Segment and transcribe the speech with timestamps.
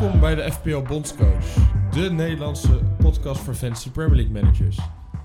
[0.00, 1.54] Welkom bij de FPL Bondscoach,
[1.90, 4.78] de Nederlandse podcast voor Fantasy Premier League managers.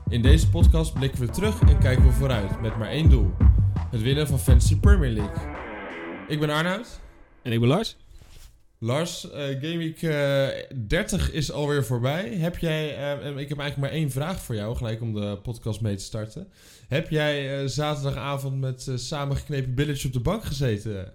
[0.10, 3.32] In deze podcast blikken we terug en kijken we vooruit met maar één doel:
[3.92, 5.54] het winnen van Fantasy Premier League.
[6.28, 7.00] Ik ben Arnoud.
[7.42, 7.98] En ik ben Lars.
[8.80, 10.48] Lars, uh, Game Week uh,
[10.88, 12.30] 30 is alweer voorbij.
[12.30, 12.84] Heb jij,
[13.20, 16.04] uh, ik heb eigenlijk maar één vraag voor jou, gelijk om de podcast mee te
[16.04, 16.48] starten.
[16.88, 21.14] Heb jij uh, zaterdagavond met samengeknepen billetjes op de bank gezeten?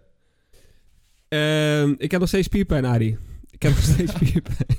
[1.28, 3.18] Ehm, ik heb nog steeds spierpijn, Adi.
[3.58, 4.78] Ik heb nog steeds spierpijn.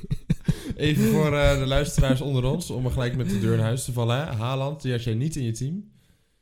[0.76, 3.92] Even voor de luisteraars onder ons, om er gelijk met de deur in huis te
[3.92, 4.18] vallen.
[4.18, 4.36] Hè?
[4.36, 5.92] Haaland, die had jij niet in je team?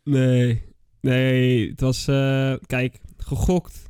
[0.04, 0.62] Nee,
[1.02, 2.06] nee, het was,
[2.66, 3.88] kijk, gegokt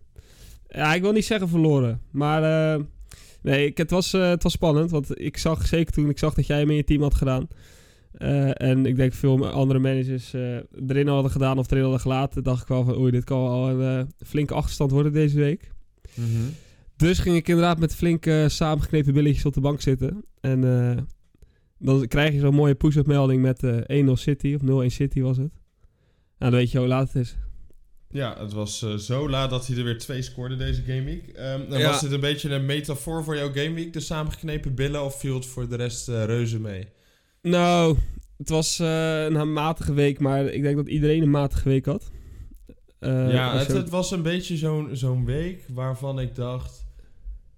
[0.77, 2.02] ja, ik wil niet zeggen verloren.
[2.11, 2.83] Maar uh,
[3.41, 4.91] nee, ik, het, was, het was spannend.
[4.91, 7.47] Want ik zag zeker toen ik zag dat jij hem in je team had gedaan.
[8.17, 10.33] Uh, en ik denk veel andere managers
[10.88, 12.44] erin hadden gedaan of erin hadden gelaten.
[12.44, 15.72] Dacht ik wel van oei, dit kan al een flinke achterstand worden deze week.
[16.13, 16.55] Mm -hmm.
[16.98, 20.23] Dus ging ik inderdaad met flinke samengeknepen billetjes op de bank zitten.
[20.42, 20.62] En
[21.80, 23.66] dan krijg je zo'n mooie push-up melding met 1-0
[24.14, 25.52] City of 0-1 City was het.
[26.38, 27.38] Nou, dan weet je hoe laat het is.
[28.09, 31.28] Ja, het was uh, zo laat dat hij er weer twee scoorde deze gameweek.
[31.28, 31.90] Um, ja.
[31.90, 35.45] Was dit een beetje een metafoor voor jouw gameweek, de samengeknepen billen, of viel het
[35.45, 36.88] voor de rest uh, reuze mee?
[37.42, 37.98] Nou,
[38.38, 42.12] het was uh, een matige week, maar ik denk dat iedereen een matige week had.
[43.00, 46.86] ja, het, het, was een beetje zo'n zo'n week waarvan ik dacht...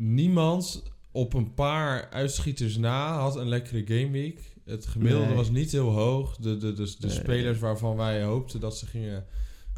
[0.01, 4.39] Niemand op een paar uitschieters na had een lekkere gameweek.
[4.65, 5.35] Het gemiddelde nee.
[5.35, 6.37] was niet heel hoog.
[6.37, 7.15] De, de, de, de nee.
[7.15, 9.25] spelers waarvan wij hoopten dat ze gingen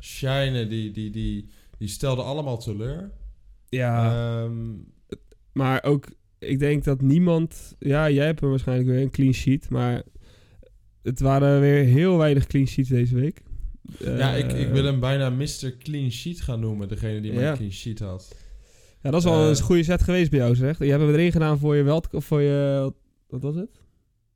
[0.02, 3.12] Shine, die, die, die, die stelde allemaal teleur.
[3.70, 4.44] Ja.
[4.44, 4.86] Um,
[5.52, 6.08] maar ook,
[6.40, 7.76] ik denk dat niemand...
[7.80, 10.04] Ja, jij hebt er waarschijnlijk weer een clean sheet, maar
[11.02, 13.42] het waren weer heel weinig clean sheets deze week.
[13.98, 15.78] Ja, uh, ik, ik wil hem bijna Mr.
[15.80, 17.56] Clean Sheet gaan noemen, degene die maar ja.
[17.56, 18.36] clean sheet had.
[19.02, 20.80] Ja, dat is wel uh, een goede set geweest bij jou, zeg.
[20.80, 22.14] Je hebt hem erin gedaan voor je Welt...
[22.14, 22.94] Of voor je...
[23.28, 23.70] Wat was het?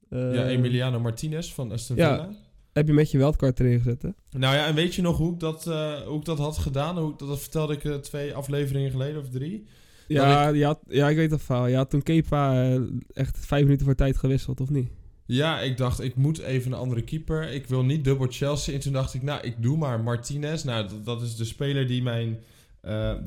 [0.09, 2.15] Uh, ja, Emiliano Martinez van Aston Villa.
[2.15, 2.29] Ja,
[2.73, 4.09] heb je met je wildcard erin gezet, hè?
[4.39, 6.97] Nou ja, en weet je nog hoe ik dat, uh, hoe ik dat had gedaan?
[6.97, 9.65] Hoe ik, dat, dat vertelde ik twee afleveringen geleden of drie.
[10.07, 10.63] Ja, ik...
[10.63, 11.67] Had, ja, ik weet dat verhaal.
[11.67, 12.73] Je had toen Kepa
[13.13, 14.87] echt vijf minuten voor tijd gewisseld, of niet?
[15.25, 17.51] Ja, ik dacht, ik moet even een andere keeper.
[17.51, 18.73] Ik wil niet dubbel Chelsea.
[18.73, 20.63] En toen dacht ik, nou, ik doe maar Martinez.
[20.63, 22.39] Nou, dat, dat is de speler die mijn,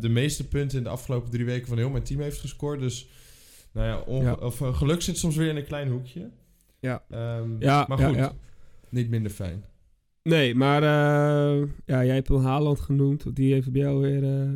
[0.01, 2.81] de meeste punten in de afgelopen drie weken van heel mijn team heeft gescoord.
[2.81, 3.09] Dus,
[3.73, 4.33] nou ja, ja.
[4.33, 6.31] Of, geluk zit soms weer in een klein hoekje.
[6.81, 7.03] Ja,
[7.39, 8.17] um, ja maar goed.
[8.17, 8.33] Ja,
[8.89, 9.65] niet minder fijn.
[10.23, 13.37] Nee, maar uh, ja, jij hebt wel Haaland genoemd.
[13.37, 14.53] Die heeft bij jou weer...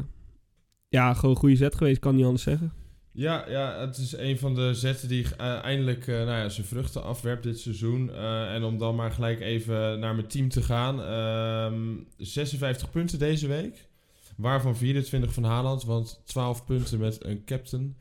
[0.88, 2.72] Ja, gewoon een goede zet geweest, kan niet anders zeggen.
[3.12, 7.04] Ja, ja, het is een van de zetten die uh, eindelijk nou ja, zijn vruchten
[7.04, 8.14] afwerpt dit seizoen.
[8.48, 10.96] en om dan maar gelijk even naar mijn team te gaan.
[12.16, 13.90] 56 ehm, punten deze week.
[14.36, 17.96] Waarvan 24 van Haaland, want 12 punten met een captain.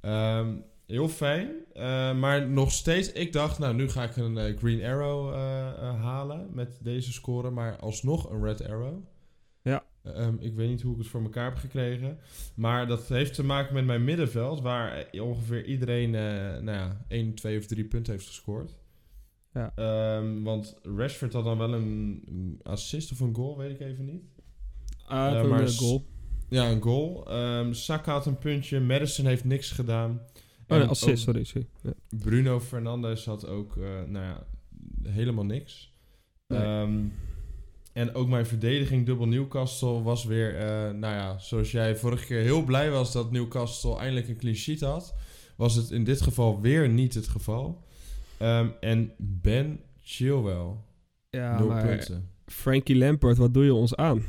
[0.00, 1.50] Um, Heel fijn.
[1.74, 6.00] Uh, maar nog steeds, ik dacht, nou nu ga ik een uh, Green Arrow uh,
[6.02, 7.50] halen met deze score.
[7.50, 9.04] Maar alsnog een Red Arrow.
[9.62, 9.84] Ja.
[10.04, 12.18] Um, ik weet niet hoe ik het voor elkaar heb gekregen.
[12.54, 14.60] Maar dat heeft te maken met mijn middenveld.
[14.60, 16.10] Waar ongeveer iedereen
[16.64, 18.74] nou ja, 1, 2 of 3 punten heeft gescoord.
[19.52, 19.72] Ja.
[20.16, 24.24] Um, want Rashford had dan wel een, assist of een goal, weet ik even niet.
[25.12, 26.06] Ah, maar een goal.
[26.48, 27.32] Ja, een goal.
[27.32, 28.80] Um, Saka had een puntje.
[28.80, 30.20] Madison heeft niks gedaan.
[30.68, 31.44] Oh, nee, assist, sorry.
[31.44, 31.68] sorry.
[31.82, 31.92] Ja.
[32.08, 34.46] Bruno Fernandes had ook, uh, nou ja,
[35.02, 35.94] helemaal niks.
[36.46, 36.80] Nee.
[36.80, 37.12] Um,
[37.92, 40.60] en ook mijn verdediging dubbel Newcastle was weer, uh,
[40.98, 44.80] nou ja, zoals jij vorige keer heel blij was dat Newcastle eindelijk een clean sheet
[44.80, 45.14] had,
[45.56, 47.84] was het in dit geval weer niet het geval.
[48.38, 50.74] Um, en Ben Chilwell,
[51.30, 52.28] ja, nul maar punten.
[52.46, 54.22] Frankie Lampard, wat doe je ons aan?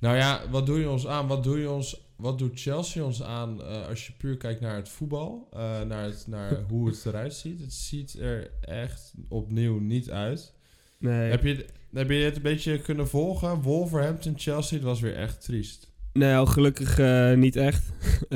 [0.00, 1.26] Nou ja, wat doe je ons aan?
[1.26, 4.76] Wat doe je ons wat doet Chelsea ons aan uh, als je puur kijkt naar
[4.76, 5.48] het voetbal?
[5.54, 7.60] Uh, naar, het, naar hoe het eruit ziet.
[7.60, 10.52] Het ziet er echt opnieuw niet uit.
[10.98, 11.30] Nee.
[11.30, 13.62] Heb je, heb je het een beetje kunnen volgen?
[13.62, 15.88] Wolverhampton, Chelsea, het was weer echt triest.
[16.12, 17.92] Nee, gelukkig uh, niet echt.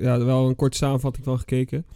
[0.00, 1.86] ja, wel een korte samenvatting van gekeken.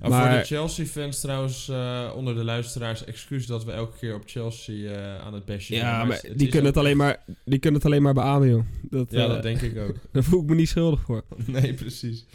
[0.00, 4.14] Maar, maar, voor de Chelsea-fans trouwens, uh, onder de luisteraars, excuus dat we elke keer
[4.14, 7.58] op Chelsea uh, aan het bestje Ja, maar, maar die, kunnen het alleen maar, die
[7.58, 8.64] kunnen het alleen maar beamen, joh.
[8.82, 9.96] Dat, ja, uh, dat denk ik ook.
[10.12, 11.24] Daar voel ik me niet schuldig voor.
[11.46, 12.26] nee, precies.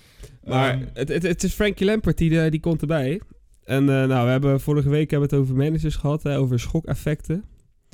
[0.44, 3.22] Maar um, het, het, het, is Frankie Lampert, die, die komt erbij.
[3.64, 7.44] En nou, we hebben vorige week hebben het over managers gehad, hè, over schokeffecten.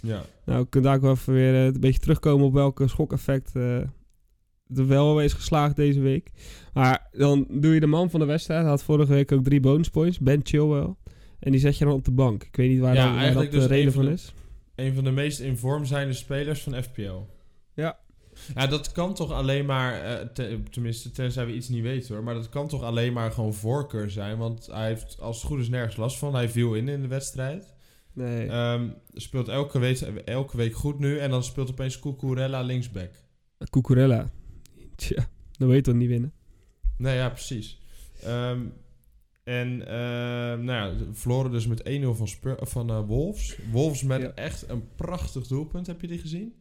[0.04, 0.24] Ja.
[0.46, 3.52] Nou, we kunnen daar ook wel even weer een beetje terugkomen op welke schokeffect
[4.76, 6.32] er wel is geslaagd deze week.
[6.74, 8.62] Maar dan doe je de man van de wedstrijd.
[8.62, 10.20] Hij had vorige week ook drie bonus points.
[10.20, 10.96] Ben Chilwell.
[11.40, 12.44] En die zet je dan op de bank.
[12.44, 14.34] Ik weet niet waar, ja, dan, waar dat dus de reden van de, is.
[14.76, 17.20] Een van de meest in vorm zijnde spelers van FPL.
[17.74, 18.00] Ja.
[18.56, 22.24] Ja, dat kan toch alleen maar, eh, te- tenminste tenzij we iets niet weten hoor,
[22.24, 24.38] maar dat kan toch alleen maar gewoon voorkeur zijn.
[24.38, 26.34] Want hij heeft als het goed is nergens last van.
[26.36, 27.74] Hij viel in in de wedstrijd.
[28.14, 28.48] Nee.
[28.48, 33.12] Ehm, speelt elke week, elke week goed nu en dan speelt opeens Cucurella linksback.
[33.70, 34.30] Cucurella.
[35.08, 35.28] Tja,
[35.58, 36.34] dan weet je toch niet winnen.
[36.98, 37.80] Nee, ja, precies.
[38.24, 38.60] Ehm,
[39.44, 43.58] en ehm, nou ja, verloren dus met 1-0 van, Spur- van eh, Wolves.
[43.72, 44.32] Wolves met Ja.
[44.36, 45.88] echt een prachtig doelpunt.
[45.88, 46.54] Heb je die gezien?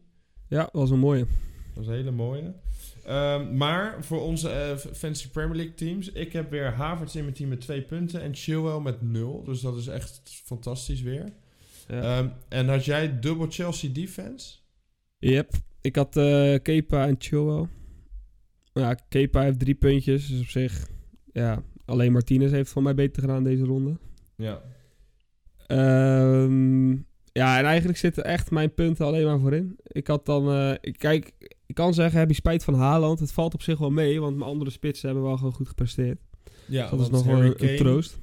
[0.47, 1.19] Ja, was een mooie.
[1.25, 2.53] Dat was een hele mooie.
[3.05, 7.33] Ehm, maar voor onze eh, Fantasy Premier League teams, ik heb weer Havertz in mijn
[7.35, 9.43] team met twee punten en Chilwell met nul.
[9.43, 11.33] Dus dat is echt fantastisch weer.
[11.87, 12.37] Ja.
[12.49, 14.55] En had jij dubbel Chelsea defense?
[15.19, 15.51] Yep.
[15.81, 17.67] Ik had eh Kepa en Chilwell.
[18.73, 20.27] Ja, Kepa heeft drie puntjes.
[20.27, 20.87] Dus op zich,
[21.33, 23.97] ja, alleen Martinez heeft van mij beter gedaan deze ronde.
[24.35, 24.61] Ja.
[25.67, 26.91] Ehm,
[27.33, 29.75] ja, en eigenlijk zitten echt mijn punten alleen maar voorin.
[29.83, 31.31] Ik had dan, eh, kijk,
[31.65, 33.19] ik kan zeggen, heb je spijt van Haaland?
[33.19, 36.19] Het valt op zich wel mee, want mijn andere spitsen hebben wel gewoon goed gepresteerd.
[36.65, 38.19] Ja, dat is nog wel een, een troost.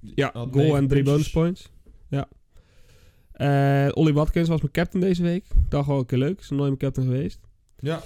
[0.00, 1.04] Ja, goal en drie puntjes.
[1.04, 1.70] bonus points.
[2.08, 2.28] Ja.
[3.32, 5.44] Eh Ollie Watkins was mijn captain deze week.
[5.44, 6.40] Ik dacht wel een keer leuk.
[6.40, 7.40] Is nog nooit mijn captain geweest.
[7.78, 8.02] Ja,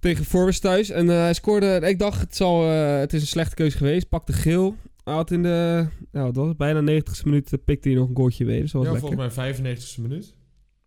[0.00, 0.90] Tegen Forest thuis.
[0.90, 1.80] En eh, hij scoorde...
[1.84, 4.08] Ik dacht, het, zal, eh, het is een slechte keuze geweest.
[4.08, 4.76] Pakte geel.
[5.04, 5.86] Hij had in de...
[6.12, 6.56] Nou, wat was?
[6.56, 8.60] Bijna 90ste minuut eh, pikte hij nog een goaltje weer.
[8.60, 9.16] Dus dat was ja lekker.
[9.16, 10.34] volgens mij 95ste minuut.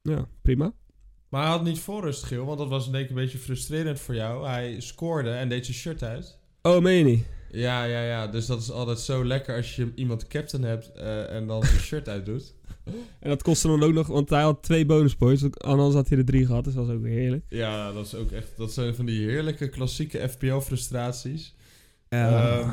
[0.02, 0.74] Ja, prima.
[1.30, 4.00] Maar hij had niet voor rust geel, want dat was denk ik een beetje frustrerend
[4.00, 4.48] voor jou.
[4.48, 6.40] Hij scoorde en deed zijn shirt uit.
[6.62, 7.26] Oh, meen je niet?
[7.54, 8.28] Ja, ja, ja.
[8.28, 11.80] Dus dat is altijd zo lekker als je iemand captain hebt eh, en dan zijn
[11.90, 12.54] shirt uitdoet.
[13.20, 14.08] En dat kostte dan ook nog...
[14.08, 15.44] Want hij had twee bonus points.
[15.58, 16.64] Anders had hij er drie gehad.
[16.64, 17.46] Dus dat was ook weer heerlijk.
[17.50, 18.58] Ja, dat is ook echt.
[18.58, 21.56] Dat zijn van die heerlijke klassieke FPL-frustraties.
[22.10, 22.60] Ja.
[22.60, 22.70] Ehm,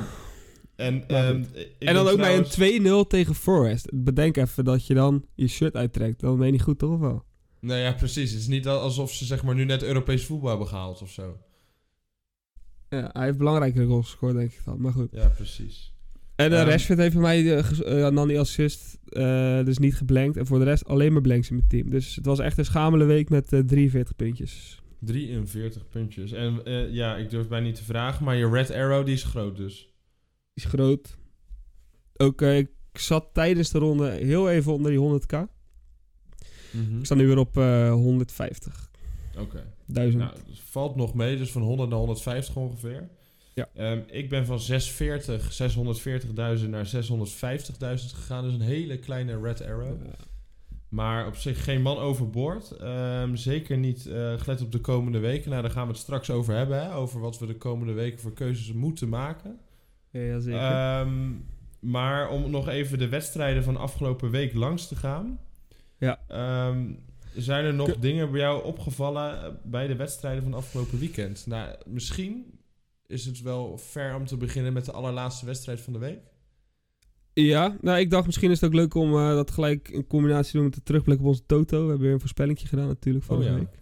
[0.77, 1.45] en ehm,
[1.79, 3.89] en dan ook bij een 2-0 tegen Forest.
[3.93, 6.21] Bedenk even dat je dan je shirt uittrekt.
[6.21, 6.93] Dan ben je niet goed, toch?
[6.93, 7.25] Of wel?
[7.61, 8.31] Nee, ja, precies.
[8.31, 11.37] Het is niet alsof ze zeg maar nu net Europees voetbal hebben gehaald of zo.
[12.91, 14.81] Ja, hij heeft belangrijke goals gescoord, denk ik dan.
[14.81, 15.09] Maar goed.
[15.13, 15.95] Ja, precies.
[16.37, 18.99] En uh, Ehm, Rashford heeft bij mij uh, ges- uh, dan die assist.
[19.09, 20.37] eh, dus niet geblankt.
[20.37, 21.91] En voor de rest alleen maar blanks in mijn team.
[21.91, 24.83] Dus het was echt een schamele week met eh 43 puntjes.
[24.99, 26.33] 43 puntjes.
[26.33, 29.25] En eh, ja, ik durf bijna niet te vragen, maar je Red Arrow die is
[29.25, 29.75] groot dus.
[30.55, 31.19] Die is groot.
[32.17, 35.33] Ook, eh, ik zat tijdens de ronde heel even onder die 100k.
[36.71, 36.99] Mhm.
[36.99, 38.91] Ik sta nu weer op eh 150.
[39.39, 39.65] Oké.
[39.93, 40.23] 1000.
[40.23, 43.09] Nou, het valt nog mee, dus van 100 naar 150 ongeveer.
[43.55, 43.69] Ja.
[43.75, 48.45] Ehm, ik ben van 640, 640.000 naar 650.000 gegaan.
[48.45, 50.05] Dus een hele kleine Red Arrow.
[50.05, 50.15] Ja.
[50.89, 52.71] Maar op zich geen man overboord.
[52.71, 55.51] Ehm, zeker niet eh, gelet op de komende weken.
[55.51, 56.83] Nou, daar gaan we het straks over hebben.
[56.83, 56.95] Hè?
[56.95, 59.59] Over wat we de komende weken voor keuzes moeten maken.
[60.11, 60.61] ja, zeker.
[60.61, 61.33] Ehm,
[61.81, 65.41] maar om nog even de wedstrijden van afgelopen week langs te gaan.
[65.99, 66.19] Ja.
[67.37, 71.47] Zijn er nog dingen bij jou opgevallen eh, bij de wedstrijden van afgelopen weekend?
[71.47, 72.59] Nou, misschien
[73.07, 76.19] is het wel fair om te beginnen met de allerlaatste wedstrijd van de week.
[77.33, 80.51] Ja, nou ik dacht misschien is het ook leuk om eh, dat gelijk in combinatie
[80.51, 81.77] te doen met de terugblik op onze Toto.
[81.83, 83.59] We hebben weer een voorspellingje gedaan natuurlijk vorige Oh ja.
[83.59, 83.79] week.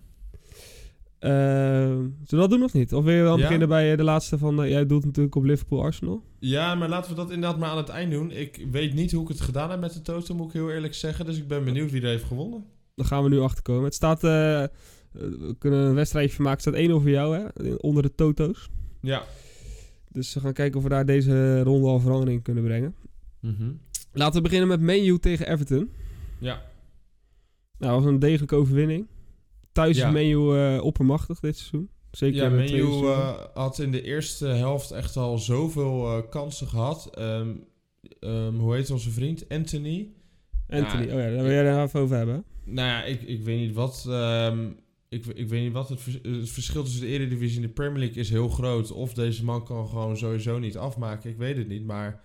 [1.19, 2.93] Ehm, zullen we dat doen of niet?
[2.95, 3.43] Of wil je wel Ja.
[3.43, 4.63] beginnen bij eh, de laatste van...
[4.63, 6.23] eh, jij doet natuurlijk op Liverpool-Arsenal.
[6.39, 8.31] Ja, maar laten we dat inderdaad maar aan het eind doen.
[8.31, 10.95] Ik weet niet hoe ik het gedaan heb met de Toto, moet ik heel eerlijk
[10.95, 11.25] zeggen.
[11.27, 12.65] Dus ik ben benieuwd wie er heeft gewonnen.
[12.99, 13.85] Dan gaan we nu achterkomen.
[13.85, 14.25] Het staat...
[14.25, 14.65] eh,
[15.13, 16.61] we kunnen een wedstrijdje van maken.
[16.65, 17.75] Het staat 1 voor jou, hè?
[17.75, 18.69] Onder de Toto's.
[19.01, 19.23] Ja.
[20.09, 22.95] Dus we gaan kijken of we daar deze ronde al verandering in kunnen brengen.
[23.41, 23.71] Mhm.
[24.13, 25.91] Laten we beginnen met Menu tegen Everton.
[26.39, 26.63] Ja.
[27.79, 29.07] Nou, dat was een degelijke overwinning.
[29.73, 30.07] Thuis Ja.
[30.07, 31.91] is Menu eh, oppermachtig dit seizoen.
[32.11, 37.11] Zeker Ja, Menu eh, had in de eerste helft echt al zoveel kansen gehad.
[37.15, 37.49] Ehm,
[38.21, 39.49] ehm, hoe heet onze vriend?
[39.49, 40.09] Anthony.
[40.69, 42.45] Anthony, ja, oh ja, daar wil jij daar even over hebben.
[42.71, 44.05] Nou ja, ik, ik weet niet wat.
[44.09, 44.71] ehm,
[45.09, 47.99] ik, ik weet niet wat het, vers- het verschil tussen de Eredivisie en de Premier
[47.99, 48.91] League is heel groot.
[48.91, 51.31] Of deze man kan gewoon sowieso niet afmaken.
[51.31, 51.85] Ik weet het niet.
[51.85, 52.23] Maar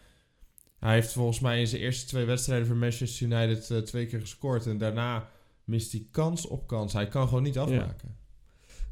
[0.79, 4.19] hij heeft volgens mij in zijn eerste twee wedstrijden voor Manchester United eh, twee keer
[4.19, 4.65] gescoord.
[4.65, 5.29] En daarna
[5.63, 6.93] mist hij kans op kans.
[6.93, 8.15] Hij kan gewoon niet afmaken.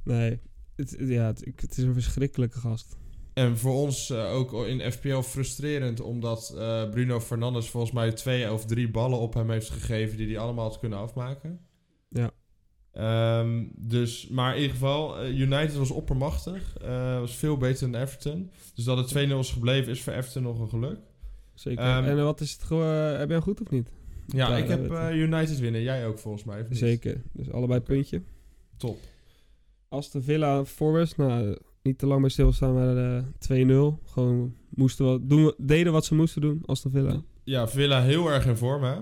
[0.03, 0.39] Nee,
[0.75, 2.97] het, ja, het is een verschrikkelijke gast.
[3.33, 8.51] En voor ons eh, ook in FPL frustrerend, omdat eh, Bruno Fernandes volgens mij twee
[8.51, 11.59] of drie ballen op hem heeft gegeven die hij allemaal had kunnen afmaken.
[12.09, 12.31] Ja.
[12.91, 16.73] Ehm, dus, maar in ieder geval, eh, United was oppermachtig,
[17.19, 18.51] was veel beter dan Everton.
[18.75, 20.99] Dus dat het 2-0 is gebleven is voor Everton nog een geluk.
[21.53, 21.83] Zeker.
[21.83, 22.93] Ehm, en wat is het gewoon...
[22.93, 23.89] heb jij goed of niet?
[24.27, 26.65] Ja, Ja, ik heb United winnen, jij ook volgens mij.
[26.69, 27.21] Zeker.
[27.31, 28.21] Dus allebei puntje.
[28.77, 28.97] Top.
[29.89, 34.03] Aston Villa Forest, nou, niet te lang bij stilstaan, maar eh 2-0.
[34.05, 37.21] Gewoon moesten wat, doen, deden wat ze moesten doen, Aston Villa.
[37.43, 38.95] Ja, Villa heel erg in vorm, hè?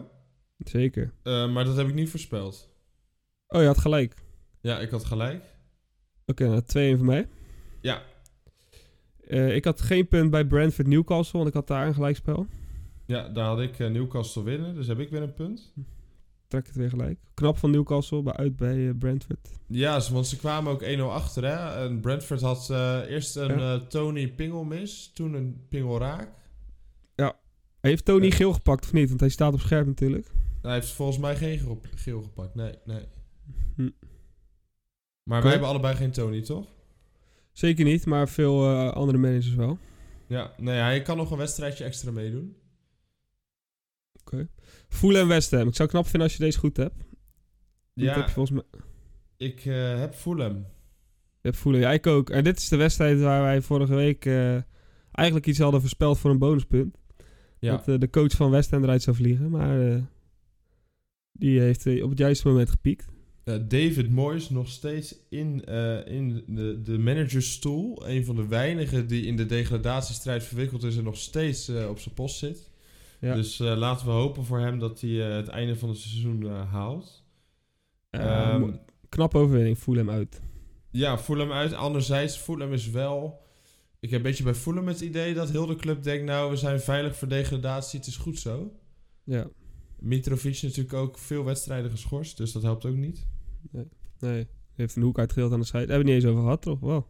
[0.58, 1.14] Zeker.
[1.24, 2.70] Eh, maar dat heb ik niet voorspeld.
[3.48, 4.16] Oh, je had gelijk.
[4.62, 5.44] Ja, ik had gelijk.
[6.26, 7.28] Oké, nou 2-1 voor mij.
[7.82, 8.02] Ja.
[9.28, 12.48] Eh, ik had geen punt bij Brentford Newcastle, want ik had daar een gelijkspel.
[13.06, 15.74] Ja, daar had ik eh, Newcastle winnen, dus heb ik weer een punt.
[16.50, 17.20] Trek het weer gelijk.
[17.34, 19.50] Knap van Newcastle, bij uit bij eh, Brentford.
[19.68, 21.44] Ja, want ze kwamen ook 1-0 achter.
[21.44, 21.86] Hè?
[21.86, 23.74] En Brentford had eh, eerst een Ja.
[23.76, 26.38] eh, Tony Pingel mis, toen een Pingel raak.
[27.82, 28.32] Heeft Tony Ja.
[28.36, 29.08] geel gepakt of niet?
[29.08, 30.28] Want hij staat op scherp natuurlijk.
[30.62, 32.56] Hij heeft volgens mij geen geel, geel gepakt.
[32.56, 33.04] Nee, nee.
[33.76, 33.90] Hm.
[35.24, 35.42] Maar Oké.
[35.42, 36.66] wij hebben allebei geen Tony, toch?
[37.52, 39.78] Zeker niet, maar veel eh, andere managers wel.
[40.28, 42.56] Ja, nee, hij kan nog een wedstrijdje extra meedoen.
[44.90, 45.68] Fulham en West Ham.
[45.68, 46.96] Ik zou het knap vinden als je deze goed hebt.
[47.94, 48.82] Die Ja, heb je volgens mij...
[49.38, 50.56] ik eh, heb Fulham.
[51.42, 51.82] Je hebt Fulham.
[51.82, 52.30] Ja, ik ook.
[52.30, 54.58] En dit is de wedstrijd waar wij vorige week eh,
[55.12, 56.98] eigenlijk iets hadden voorspeld voor een bonuspunt.
[57.60, 57.72] Ja.
[57.72, 59.50] Dat eh, de coach van West Ham eruit zou vliegen.
[59.50, 60.08] Maar
[61.32, 63.06] die heeft op het juiste moment gepiekt.
[63.44, 65.64] David Moyes nog steeds in,
[66.06, 68.08] in de, de managersstoel.
[68.08, 72.16] Een van de weinigen die in de degradatiestrijd verwikkeld is en nog steeds op zijn
[72.16, 72.69] post zit.
[73.20, 73.36] Ja.
[73.36, 76.48] Dus eh, laten we hopen voor hem dat hij eh, het einde van het seizoen
[76.48, 77.24] eh, haalt.
[78.10, 78.72] Eh, Ehm,
[79.10, 79.78] knappe overwinning.
[79.78, 80.42] Fulham uit.
[80.92, 81.74] ja, Fulham uit.
[81.74, 83.42] Anderzijds, Fulham is wel...
[84.00, 86.26] Ik heb een beetje bij Fulham het idee dat heel de club denkt...
[86.26, 88.72] nou, we zijn veilig voor degradatie, het is goed zo.
[89.24, 89.48] Ja.
[90.00, 93.28] Mitrovic is natuurlijk ook veel wedstrijden geschorst, dus dat helpt ook niet.
[94.20, 94.48] Nee.
[94.74, 95.88] Heeft een hoek uitgedeeld aan de scheid.
[95.90, 96.80] Hebben we het niet eens over gehad, toch?
[96.80, 97.06] Wow.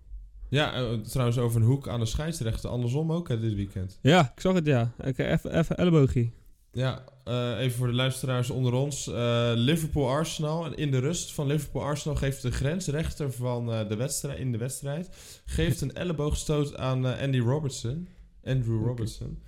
[0.49, 2.69] Ja, eh, trouwens over een hoek aan de scheidsrechter.
[2.69, 3.99] Andersom ook hè, dit weekend.
[4.01, 4.91] Ja, ik zag het, ja.
[5.03, 6.29] Ik, even, even elleboogje.
[6.71, 9.07] Ja, eh, even voor de luisteraars onder ons.
[9.07, 10.65] Eh, Liverpool-Arsenal.
[10.65, 14.57] En in de rust van Liverpool-Arsenal geeft de grensrechter van eh, de wedstrijd, in de
[14.57, 15.09] wedstrijd...
[15.45, 18.07] geeft een elleboogstoot aan eh, Andy Robertson.
[18.43, 18.85] Andrew.
[18.85, 19.41] Robertson.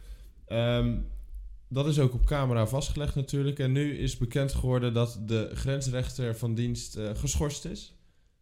[0.46, 0.98] Ehm,
[1.68, 3.60] dat is ook op camera vastgelegd natuurlijk.
[3.60, 7.96] En nu is bekend geworden dat de grensrechter van dienst eh, geschorst is.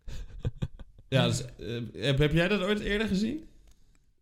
[1.09, 3.43] Ja, dus, eh, heb, heb jij dat ooit eerder gezien?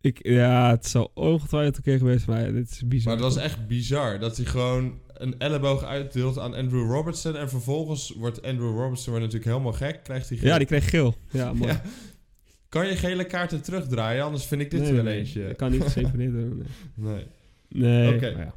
[0.02, 3.16] Ik, ja, het zal ongetwijfeld een keer geweest zijn, maar dit is bizar.
[3.16, 7.36] Maar het was echt bizar dat hij gewoon een elleboog uitdeelt aan Andrew Robertson.
[7.36, 10.04] En vervolgens wordt Andrew Robertson wordt natuurlijk helemaal gek.
[10.04, 10.48] Krijgt hij geel.
[10.50, 11.16] Ja, die kreeg geel.
[11.32, 11.72] Ja, mooi.
[11.72, 11.82] Ja.
[12.70, 14.24] Kan je gele kaarten terugdraaien?
[14.24, 15.50] Anders vind ik dit Nee, wel nee, eentje.
[15.50, 16.66] Ik kan niet zeven niet doen.
[16.94, 17.14] Nee.
[17.14, 17.26] Nee.
[17.68, 18.16] Nee.
[18.16, 18.28] Oké.
[18.28, 18.54] ja.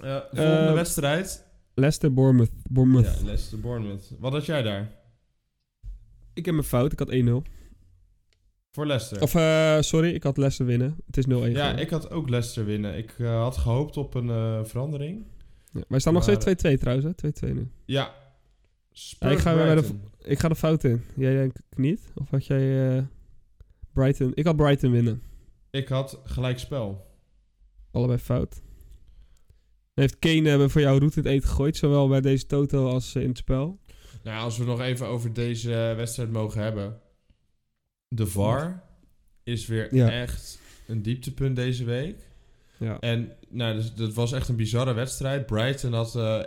[0.00, 1.44] Eh, volgende Eh, wedstrijd.
[1.74, 2.50] Leicester, Bournemouth.
[2.68, 3.18] Bournemouth.
[3.18, 4.02] Ja, Leicester Bournemouth.
[4.18, 4.88] Wat had jij daar?
[6.38, 6.92] Ik heb mijn fout.
[6.92, 7.42] Ik had 1-0.
[8.70, 9.22] Voor Leicester.
[9.22, 10.96] Of, eh, sorry, ik had Leicester winnen.
[11.06, 12.96] Het is 0-1 ja, ik had ook Leicester winnen.
[12.96, 15.24] Ik eh, had gehoopt op een eh, verandering.
[15.72, 17.14] Ja, wij staan nog Maar- steeds 2-2 trouwens, hè?
[17.50, 17.70] 2-2 nu.
[17.84, 18.14] Ja.
[19.18, 19.88] Ja, ik ga weer de-.
[20.24, 21.02] Ik ga de fout in.
[21.16, 22.12] Jij denk ik niet?
[22.14, 23.06] Of had jij
[23.92, 24.32] Brighton...
[24.34, 25.22] Ik had Brighton winnen.
[25.70, 27.06] Ik had gelijk spel.
[27.90, 28.50] Allebei fout.
[29.94, 31.76] Dan heeft Kane hebben voor jou route in het eten gegooid.
[31.76, 33.78] Zowel bij deze Toto als in het spel.
[34.28, 37.00] Nou, ja, als we nog even over deze wedstrijd mogen hebben.
[38.08, 38.82] De VAR
[39.42, 40.10] is weer Ja.
[40.10, 42.16] echt een dieptepunt deze week.
[42.78, 42.98] Ja.
[43.00, 45.46] En nou, dus, dat was echt een bizarre wedstrijd.
[45.46, 46.42] Brighton had eh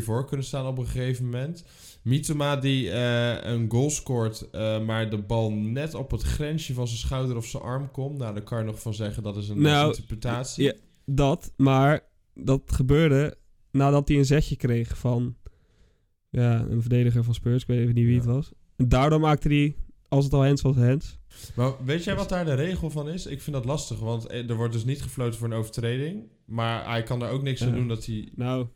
[0.00, 1.64] 1-4 voor kunnen staan op een gegeven moment.
[2.02, 6.86] Mitoma die eh, een goal scoort, eh, maar de bal net op het grensje van
[6.86, 8.18] zijn schouder of zijn arm komt.
[8.18, 10.64] Nou, daar kan je nog van zeggen dat is een Nou, interpretatie.
[10.64, 10.72] ja.
[11.06, 12.00] Dat, maar
[12.34, 13.36] dat gebeurde
[13.70, 15.36] nadat hij een zetje kreeg van
[16.34, 17.62] ja, een verdediger van Spurs.
[17.62, 18.18] Ik weet even niet wie Ja.
[18.20, 18.52] het was.
[18.76, 19.76] En daardoor maakte hij,
[20.08, 21.18] als het al hands was, hands.
[21.54, 23.26] Maar weet jij wat daar de regel van is?
[23.26, 26.22] Ik vind dat lastig, want eh, er wordt dus niet gefloten voor een overtreding.
[26.46, 28.28] Maar hij kan er ook niks aan doen dat hij...
[28.34, 28.66] Nou,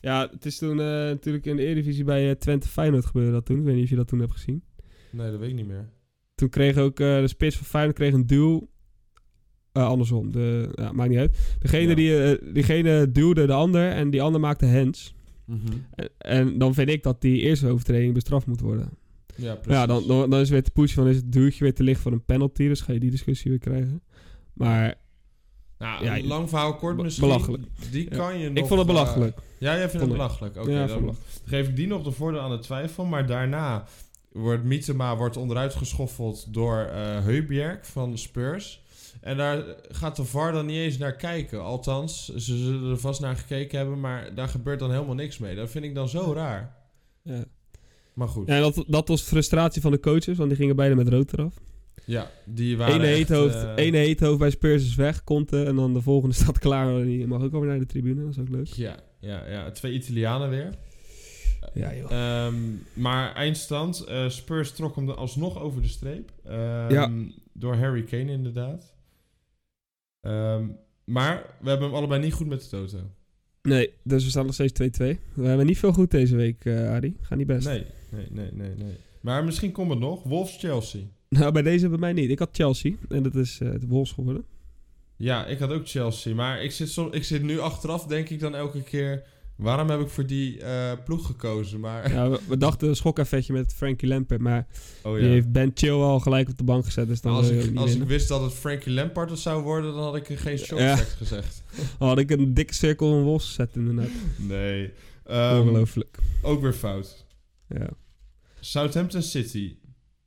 [0.00, 3.46] ja, het is toen eh, natuurlijk in de Eredivisie bij eh, Twente Feyenoord gebeurde dat
[3.46, 3.58] toen.
[3.58, 4.62] Ik weet niet of je dat toen hebt gezien.
[5.10, 5.88] Nee, dat weet ik niet meer.
[6.34, 8.68] Toen kreeg ook eh, de spits van Feyenoord kreeg een duw.
[9.72, 11.38] Eh, andersom, de, ja, maakt niet uit.
[11.58, 11.94] Degene Ja.
[11.94, 15.14] die, eh, diegene duwde de ander en die ander maakte hands.
[15.94, 18.90] En, en dan vind ik dat die eerste overtreding bestraft moet worden.
[19.36, 19.72] Ja, precies.
[19.80, 22.00] Ja, dan, dan, dan is weer de push van is het duwtje weer te licht
[22.00, 22.68] voor een penalty.
[22.68, 24.02] Dus ga je die discussie weer krijgen.
[24.52, 24.94] Maar
[25.78, 27.28] Nou, Ja, lang verhaal kort misschien.
[27.28, 27.62] belachelijk.
[27.90, 28.58] Die kan je nog...
[28.58, 29.38] ik vond het eh, belachelijk.
[29.58, 30.56] ja, jij vindt het Vond belachelijk.
[30.56, 33.04] Oké, ja, dan geef ik die nog de voordeel aan de twijfel.
[33.04, 33.84] Maar daarna
[34.32, 38.82] wordt Mietema wordt onderuit geschoffeld door eh Heubjerg van Spurs.
[39.20, 41.62] En daar gaat de VAR dan niet eens naar kijken.
[41.62, 45.54] Althans, ze zullen er vast naar gekeken hebben, maar daar gebeurt dan helemaal niks mee.
[45.56, 46.76] Dat vind ik dan zo raar.
[47.22, 47.44] Ja.
[48.14, 48.48] Maar goed.
[48.48, 51.54] Ja, dat, dat was frustratie van de coaches, want die gingen beide met rood eraf.
[52.04, 55.64] Ja, die waren Ene echt, heethoofd, eh, ene heethoofd bij Spurs is weg, Conte.
[55.64, 56.88] En dan de volgende staat klaar.
[56.88, 58.66] en Die mag ook alweer naar de tribune, dat is ook leuk.
[58.66, 60.70] Ja, ja, ja, twee Italianen weer.
[61.74, 62.10] Ja, joh.
[62.10, 62.54] Ehm,
[62.92, 66.32] maar eindstand, eh, Spurs trok hem er alsnog over de streep.
[66.44, 67.10] Ehm, Ja.
[67.52, 68.94] Door Harry Kane inderdaad.
[70.20, 70.66] Ehm,
[71.04, 73.10] maar we hebben hem allebei niet goed met de toto.
[73.62, 75.18] Nee, dus we staan nog steeds 2-2.
[75.34, 77.16] We hebben niet veel goed deze week, eh Adi.
[77.20, 77.66] Gaat niet best.
[77.66, 78.96] Nee, nee, nee, nee, nee.
[79.20, 80.22] Maar misschien komt het nog.
[80.22, 81.00] Wolves-Chelsea.
[81.28, 82.30] Nou, bij deze bij mij niet.
[82.30, 84.44] Ik had Chelsea en dat is eh, de Wolves geworden.
[85.16, 86.34] Ja, ik had ook Chelsea.
[86.34, 89.22] Maar ik zit, som, ik zit nu achteraf, denk ik dan elke keer...
[89.58, 91.80] Waarom heb ik voor die eh, ploeg gekozen?
[91.80, 94.66] Maar, Ja, we, we dachten een schokeffectje met Frankie Lampard, maar
[95.02, 97.76] oh, die heeft Ben Chill al gelijk op de bank gezet, dus dan als ik,
[97.76, 100.80] als ik wist dat het Frankie Lampard het zou worden, dan had ik geen short
[100.80, 100.96] Ja.
[100.96, 101.62] gezegd.
[101.98, 104.10] Had ik een dikke cirkel en Wolves gezet inderdaad.
[104.36, 104.92] Nee.
[105.24, 106.18] Ehm, Ongelooflijk.
[106.42, 107.26] ook weer fout.
[107.68, 107.88] Ja.
[108.60, 109.76] Southampton City.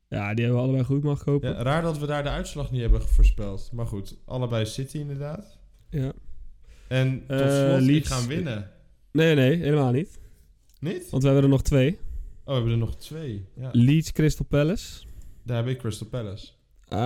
[0.08, 1.50] ja, die hebben we allebei goed mag kopen.
[1.50, 3.68] Ja, raar dat we daar de uitslag niet hebben voorspeld.
[3.72, 5.58] Maar goed, allebei City inderdaad.
[5.90, 6.12] Ja.
[6.88, 8.08] En tot Eh, slot, ik Leeds.
[8.08, 8.70] ga winnen.
[9.12, 10.18] Nee, nee, helemaal niet.
[10.80, 11.10] Niet?
[11.10, 11.98] Want we hebben er nog twee.
[12.44, 13.44] Oh, we hebben er nog twee.
[13.56, 13.68] Ja.
[13.72, 15.04] Leeds Crystal Palace.
[15.42, 16.48] Daar heb ik Crystal Palace.
[16.88, 16.98] Ah,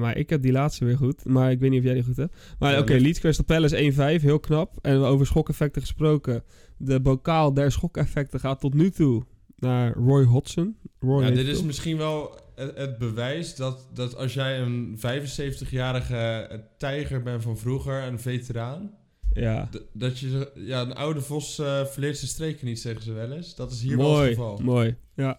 [0.00, 1.24] maar ik heb die laatste weer goed.
[1.24, 2.36] Maar ik weet niet of jij die goed hebt.
[2.58, 4.76] Maar Ja, oké, Leeds Crystal Palace 1-5, heel knap.
[4.82, 6.42] En over schokeffecten gesproken.
[6.76, 9.24] De bokaal der schokeffecten gaat tot nu toe
[9.56, 10.76] naar Roy Hodgson.
[11.00, 16.64] Roy Ja, dit is misschien wel het, het bewijs dat, dat als jij een 75-jarige
[16.78, 18.90] tijger bent van vroeger, een veteraan,
[19.32, 23.12] Ja, d- dat je, ja, een oude vos eh verleert zijn streken niet, zeggen ze
[23.12, 23.54] wel eens.
[23.54, 24.58] Dat is hier wel het geval.
[24.58, 24.96] mooi.
[25.14, 25.38] Ja.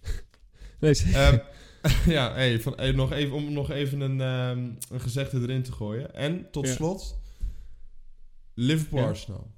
[0.80, 1.38] nee, Ehm,
[2.16, 4.58] ja, hey, van, hey, nog even, om nog even een, ehm,
[4.94, 6.14] een gezegde erin te gooien.
[6.14, 6.72] En tot Ja.
[6.72, 7.18] slot,
[8.54, 9.06] Liverpool Ja.
[9.06, 9.50] Arsenal.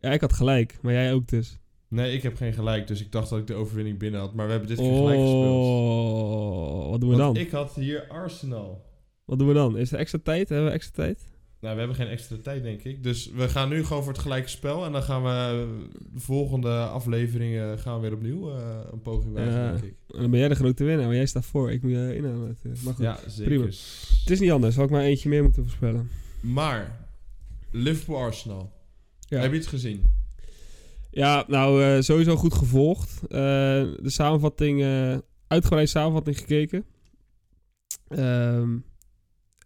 [0.00, 1.58] ja, ik had gelijk, maar jij ook dus.
[1.88, 4.34] Nee, ik heb geen gelijk, dus ik dacht dat ik de overwinning binnen had.
[4.34, 5.64] Maar we hebben dit keer gelijk gespeeld.
[5.64, 7.44] Oh, wat doen we Want dan?
[7.44, 8.84] ik had hier Arsenal.
[9.24, 9.76] Wat doen we dan?
[9.78, 10.48] Is er extra tijd?
[10.48, 11.18] Hebben we extra tijd?
[11.64, 13.02] Nou, we hebben geen extra tijd, denk ik.
[13.02, 14.84] Dus we gaan nu gewoon voor het gelijke spel.
[14.84, 15.66] En dan gaan we
[16.12, 19.70] de volgende afleveringen gaan we weer opnieuw eh, een poging wagen, Ja.
[19.70, 19.94] denk ik.
[20.08, 21.72] En dan ben jij de grote winnaar, maar jij staat voor.
[21.72, 22.56] Ik moet je inhalen.
[22.84, 23.44] Maar goed, Ja, zeker.
[23.44, 23.64] prima.
[24.20, 24.76] het is niet anders.
[24.76, 26.10] Had ik maar eentje meer moeten voorspellen.
[26.40, 27.06] Maar,
[27.70, 28.72] Liverpool Arsenal.
[29.28, 29.40] Ja.
[29.40, 30.04] Heb je het gezien?
[31.10, 33.20] Ja, nou, eh, sowieso goed gevolgd.
[33.22, 35.16] Eh, de samenvatting, eh
[35.48, 36.84] uitgebreid samenvatting gekeken.
[38.08, 38.76] Ehm,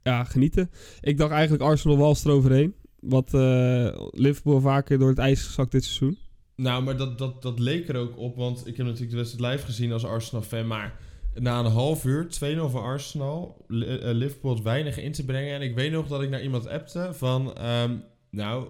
[0.02, 0.70] ja, genieten.
[1.00, 2.74] Ik dacht eigenlijk Arsenal wals eroverheen.
[3.00, 6.18] Wat eh, Liverpool vaker door het ijs gezakt dit seizoen.
[6.56, 8.37] Nou, maar dat, dat, dat leek er ook op.
[8.37, 10.66] Want ik heb natuurlijk de wedstrijd live gezien als Arsenal-fan.
[10.66, 11.00] Maar
[11.34, 12.28] na een half uur, 2-0
[12.70, 15.54] voor Arsenal, eh, Liverpool had weinig in te brengen.
[15.54, 17.56] En ik weet nog dat ik naar iemand appte van...
[17.56, 17.96] ehm,
[18.30, 18.68] nou,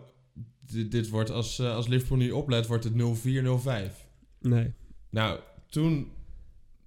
[0.60, 4.06] dit, dit wordt als, eh, als Liverpool niet oplet, wordt het 0-4, 0-5.
[4.40, 4.72] Nee.
[5.10, 6.08] Nou, toen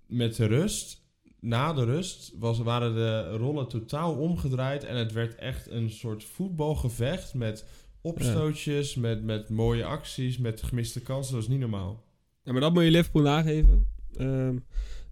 [0.06, 1.01] met de rust,
[1.42, 4.84] na de rust, was, waren de rollen totaal omgedraaid.
[4.84, 7.66] En het werd echt een soort voetbalgevecht met
[8.02, 11.34] opstootjes, met, met mooie acties, met gemiste kansen.
[11.34, 12.04] Dat was niet normaal.
[12.44, 13.88] Ja, maar dat moet je Liverpool nageven.
[14.14, 14.56] Ehm,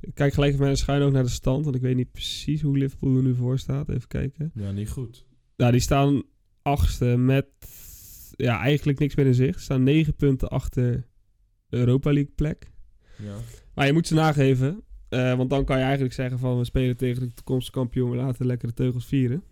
[0.01, 1.63] ik kijk gelijk even met een schuin ook naar de stand.
[1.63, 3.89] Want ik weet niet precies hoe Liverpool er nu voor staat.
[3.89, 4.51] Even kijken.
[4.53, 5.25] Ja, niet goed.
[5.55, 6.23] Nou, die staan
[6.61, 7.47] achtste met
[8.31, 9.57] ja, eigenlijk niks meer in zicht.
[9.57, 11.07] Ze staan negen punten achter
[11.69, 12.71] de Europa League plek.
[13.17, 13.35] Ja.
[13.73, 14.83] Maar je moet ze nageven.
[15.09, 18.09] Eh, want dan kan je eigenlijk zeggen van we spelen tegen de toekomstige kampioen.
[18.09, 19.43] We laten lekker de teugels vieren.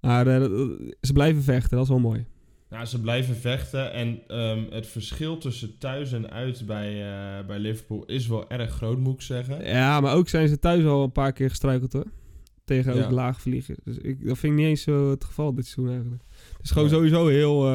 [0.00, 0.50] Maar eh, dat-
[1.00, 1.70] ze blijven vechten.
[1.76, 2.26] Dat is wel mooi.
[2.70, 3.92] Nou, ze blijven vechten.
[3.92, 8.70] En ehm, het verschil tussen thuis en uit bij, eh, bij Liverpool is wel erg
[8.70, 9.64] groot, moet ik zeggen.
[9.64, 12.06] Ja, maar ook zijn ze thuis al een paar keer gestruikeld hoor.
[12.64, 13.04] Tegen Ja.
[13.04, 13.76] ook laag vliegen.
[13.84, 16.22] Dus ik, dat vind ik niet eens zo het geval dit seizoen eigenlijk.
[16.56, 17.66] Het is gewoon sowieso heel...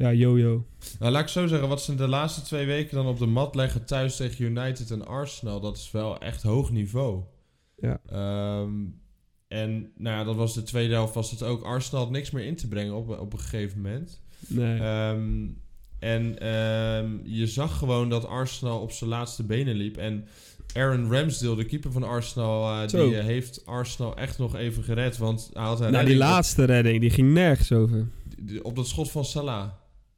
[0.00, 0.64] ja, yo-yo.
[0.98, 3.54] Nou, laat ik zo zeggen, wat ze de laatste twee weken dan op de mat
[3.54, 7.22] leggen thuis tegen United en Arsenal, dat is wel echt hoog niveau.
[7.76, 8.00] Ja.
[8.06, 8.72] Ehm,
[9.48, 11.62] en nou ja, dat was de tweede helft, was het ook.
[11.62, 14.20] Arsenal had niks meer in te brengen op, op een gegeven moment.
[14.46, 14.78] Nee.
[14.80, 15.46] Ehm,
[15.98, 19.96] en ehm, je zag gewoon dat Arsenal op zijn laatste benen liep.
[19.96, 20.24] En
[20.74, 25.18] Aaron Ramsdale, de keeper van Arsenal, eh, die eh, heeft Arsenal echt nog even gered.
[25.18, 28.06] Want hij had een nou, die op- laatste redding, die ging nergens over.
[28.62, 29.68] op dat schot van Salah.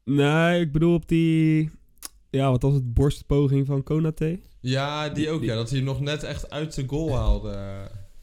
[0.05, 1.71] Nee, ik bedoel op die...
[2.31, 2.95] Ja, wat was het?
[2.95, 4.41] Borstpoging van Konate?
[4.61, 5.41] Ja, die ook.
[5.41, 7.59] Die- Ja, dat hij hem nog net echt uit de goal haalde.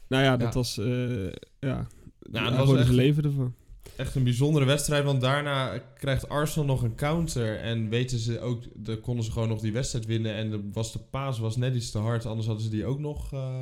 [0.08, 0.54] Nou ja, dat Ja.
[0.54, 0.78] was...
[0.78, 1.26] eh
[1.60, 1.86] ja,
[2.30, 3.54] dat was echt- zijn leven ervan.
[3.96, 7.56] Echt een bijzondere wedstrijd, want daarna krijgt Arsenal nog een counter.
[7.56, 10.34] En weten ze ook, dan konden ze gewoon nog die wedstrijd winnen.
[10.34, 12.98] En de, was de paas was net iets te hard, anders hadden ze die ook
[12.98, 13.54] nog eh,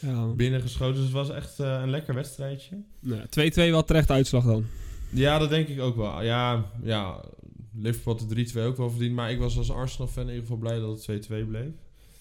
[0.00, 0.94] Ja, binnengeschoten.
[0.94, 2.76] Dus het was echt eh, een lekker wedstrijdje.
[3.00, 4.64] Nou, 2-2 wel terecht uitslag dan.
[5.10, 6.22] Ja, dat denk ik ook wel.
[6.22, 7.24] Ja, ja
[7.72, 9.14] Liverpool had de 3-2 ook wel verdiend.
[9.14, 11.72] Maar ik was als Arsenal-fan in ieder geval blij dat het 2-2 bleef.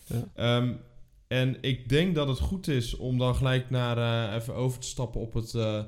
[0.06, 0.30] Ja.
[0.36, 0.74] Ehm,
[1.28, 3.98] en ik denk dat het goed is om dan gelijk naar
[4.30, 5.54] eh, even over te stappen op het...
[5.54, 5.84] eh,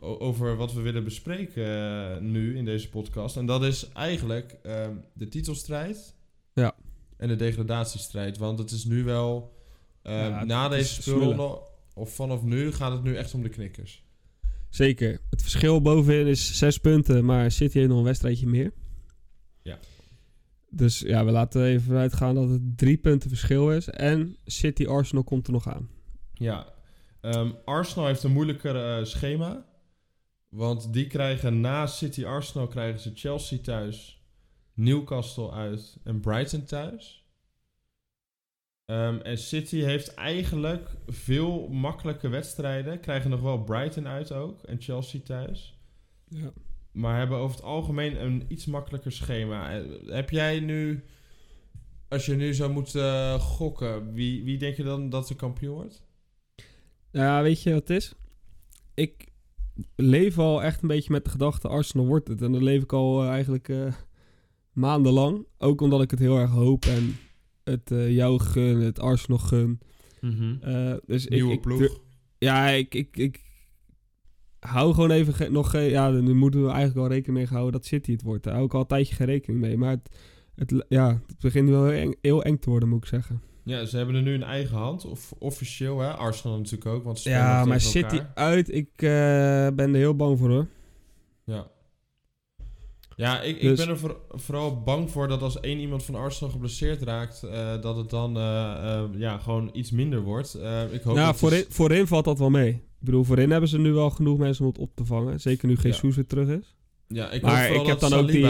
[0.00, 3.36] over wat we willen bespreken eh, nu in deze podcast.
[3.36, 6.14] En dat is eigenlijk ehm, de titelstrijd.
[6.54, 6.74] Ja.
[7.16, 8.38] En de degradatiestrijd.
[8.38, 9.54] Want het is nu wel...
[10.02, 11.58] ehm, Ja, na deze speelronde,
[11.94, 14.04] of vanaf nu, gaat het nu echt om de knikkers.
[14.68, 15.20] Zeker.
[15.30, 18.72] Het verschil bovenin is 6 punten, maar City heeft nog een wedstrijdje meer.
[19.68, 19.78] Ja.
[20.70, 23.88] Dus ja, we laten even uitgaan dat het drie punten verschil is.
[23.88, 25.88] En City Arsenal komt er nog aan.
[26.32, 26.66] Ja,
[27.20, 29.66] Ehm, Arsenal heeft een moeilijker eh, schema.
[30.48, 34.22] Want die krijgen na City Arsenal krijgen ze Chelsea thuis,
[34.74, 37.26] Newcastle uit en Brighton thuis.
[38.84, 43.00] Ehm, en City heeft eigenlijk veel makkelijke wedstrijden.
[43.00, 45.78] Krijgen nog wel Brighton uit ook en Chelsea thuis.
[46.28, 46.52] Ja.
[46.98, 49.70] Maar hebben over het algemeen een iets makkelijker schema.
[49.70, 51.04] Eh, heb jij nu,
[52.08, 56.02] als je nu zou moeten gokken, wie, wie denk je dan dat de kampioen wordt?
[57.10, 58.14] Ja, weet je wat het is?
[58.94, 59.28] Ik
[59.96, 62.42] leef al echt een beetje met de gedachte Arsenal wordt het.
[62.42, 63.92] En dan leef ik al uh, eigenlijk uh,
[64.72, 65.46] maandenlang.
[65.58, 67.16] Ook omdat ik het heel erg hoop en
[67.64, 69.80] het uh, jou gun, het Arsenal gun.
[70.20, 71.00] Mm -hmm.
[71.06, 71.82] dus Nieuwe ik, ploeg.
[71.82, 72.00] Ik,
[72.38, 73.47] ja, ik, ik, ik
[74.60, 75.72] hou gewoon even nog.
[75.72, 78.44] Ja, nu moeten we eigenlijk wel rekening mee houden dat City het wordt.
[78.44, 79.76] Daar hou ik al een tijdje geen rekening mee.
[79.76, 80.08] Maar het,
[80.54, 83.42] het, ja, het begint wel heel eng, heel eng te worden, moet ik zeggen.
[83.64, 85.04] Ja, ze hebben er nu een eigen hand.
[85.04, 86.08] Of officieel, hè?
[86.10, 87.04] Arsenal natuurlijk ook.
[87.04, 88.30] Want ze ja, maar City elkaar.
[88.34, 89.08] uit, ik uh,
[89.68, 90.66] ben er heel bang voor hoor.
[91.44, 91.66] Ja.
[93.16, 96.14] Ja, ik, Dus- ik ben er voor, vooral bang voor dat als één iemand van
[96.14, 100.54] Arsenal geblesseerd raakt, eh, dat het dan eh, eh, ja, gewoon iets minder wordt.
[100.54, 102.82] Eh, ik hoop Nou, voorin, voorin valt dat wel mee.
[103.00, 105.40] Ik bedoel, voorin hebben ze nu wel genoeg mensen om het op te vangen.
[105.40, 106.74] Zeker nu Jesus weer terug is.
[107.06, 108.46] Ja, ik Maar ik heb dat dan ook die-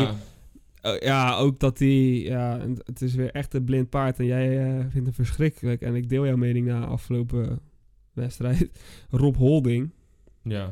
[0.83, 2.25] Oh, ja, ook dat die...
[2.25, 4.19] Ja, het is weer echt een blind paard.
[4.19, 5.81] En jij eh, vindt hem verschrikkelijk.
[5.83, 7.59] En ik deel jouw mening na afgelopen
[8.13, 8.71] wedstrijd.
[9.11, 9.91] Rob Holding
[10.43, 10.71] Ja,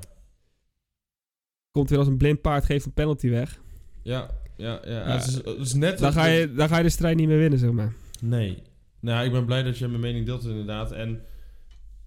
[1.70, 3.60] komt weer als een blind paard, geeft een penalty weg.
[4.02, 4.80] ja, ja.
[4.84, 4.90] ja.
[4.90, 5.98] Ja, het, is, het is net...
[5.98, 7.92] Dan ga, je, dan ga je de strijd niet meer winnen, zeg maar.
[8.20, 8.62] Nee.
[9.00, 10.92] Nou, ik ben blij dat je mijn mening deelt inderdaad.
[10.92, 11.20] En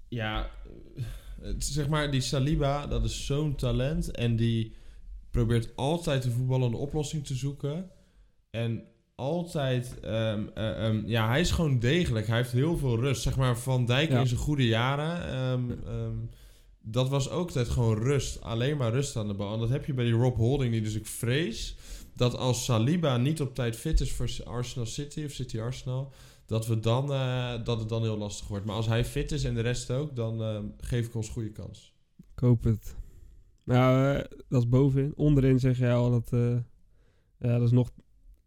[0.07, 0.49] ja,
[1.57, 4.11] zeg maar, die Saliba, dat is zo'n talent.
[4.11, 4.73] En die
[5.31, 7.89] probeert altijd de voetballende oplossing te zoeken.
[8.49, 8.83] En
[9.15, 12.27] altijd, ehm, eh, ehm, ja, hij is gewoon degelijk.
[12.27, 13.21] Hij heeft heel veel rust.
[13.21, 14.19] Zeg maar, Van Dijk Ja.
[14.19, 15.27] in zijn goede jaren.
[15.85, 16.13] ehm,
[16.81, 18.41] dat was ook altijd gewoon rust.
[18.41, 19.53] Alleen maar rust aan de bal.
[19.53, 21.75] En dat heb je bij die Rob Holding, die dus ik vrees
[22.15, 26.11] dat als Saliba niet op tijd fit is voor Arsenal City of City Arsenal,
[26.49, 28.65] dat, we dan, eh, dat het dan heel lastig wordt.
[28.65, 31.51] Maar als hij fit is en de rest ook, dan eh, geef ik ons goede
[31.51, 31.93] kans.
[32.17, 32.95] Ik hoop het.
[33.63, 35.13] Nou, eh, dat is bovenin.
[35.15, 36.29] Onderin zeg jij al dat...
[37.39, 37.91] ja, dat is nog...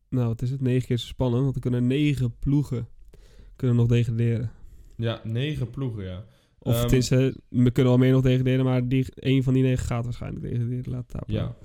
[0.08, 0.60] Nou, wat is het?
[0.60, 1.42] Negen keer zo spannend.
[1.42, 2.88] Want er kunnen negen ploegen
[3.56, 4.50] kunnen nog degraderen.
[4.96, 6.24] Ja, negen ploegen, ja.
[6.58, 7.08] Of Ehm, het is...
[7.48, 10.92] we kunnen wel meer nog degraderen, maar die, een van die negen gaat waarschijnlijk degraderen.
[10.92, 11.56] Laat het Ja.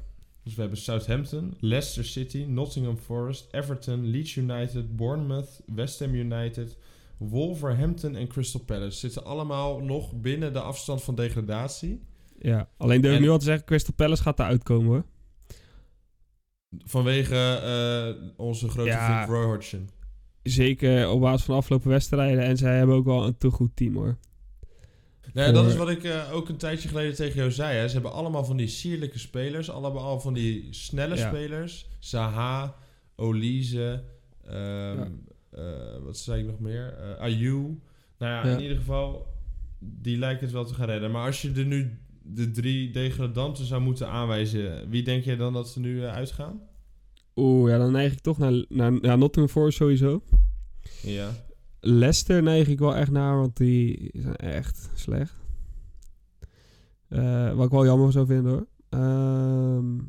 [0.48, 6.78] Dus we hebben Southampton, Leicester City, Nottingham Forest, Everton, Leeds United, Bournemouth, West Ham United,
[7.18, 8.98] Wolverhampton en Crystal Palace.
[8.98, 12.02] Zitten allemaal nog binnen de afstand van degradatie.
[12.40, 15.04] Ja, alleen durf ik nu al te zeggen, Crystal Palace gaat eruit komen hoor.
[16.86, 19.24] Vanwege eh, onze grote Ja.
[19.26, 19.90] vriend Roy Hodgson.
[20.44, 22.44] Zeker op basis van de afgelopen wedstrijden.
[22.44, 24.18] En zij hebben ook wel een te goed team hoor.
[25.34, 27.78] Nou, ja, dat is wat ik eh, ook een tijdje geleden tegen jou zei.
[27.78, 27.88] Hè.
[27.88, 29.70] Ze hebben allemaal van die sierlijke spelers.
[29.70, 31.28] Allemaal van die snelle Ja.
[31.28, 31.88] spelers.
[32.00, 32.76] Zaha,
[33.16, 34.04] Olise.
[34.46, 34.56] ehm,
[34.98, 35.08] Ja.
[35.52, 35.64] eh,
[36.04, 36.94] wat zei ik nog meer?
[36.98, 37.66] Eh Ayew.
[38.18, 38.56] Nou ja, Ja.
[38.56, 39.36] in ieder geval...
[39.80, 41.12] Die lijkt het wel te gaan redden.
[41.12, 44.90] Maar als je er nu de drie degradanten zou moeten aanwijzen...
[44.90, 46.62] Wie denk je dan dat ze nu eh, uitgaan?
[47.36, 50.22] Oeh, ja, dan neig ik toch naar, naar, naar Nottingham Forest sowieso.
[51.02, 51.30] Ja.
[51.80, 55.36] Leicester neig ik wel echt naar, want die zijn echt slecht.
[57.08, 58.68] Eh, wat ik wel jammer zou vinden hoor.
[58.90, 60.00] Ehm,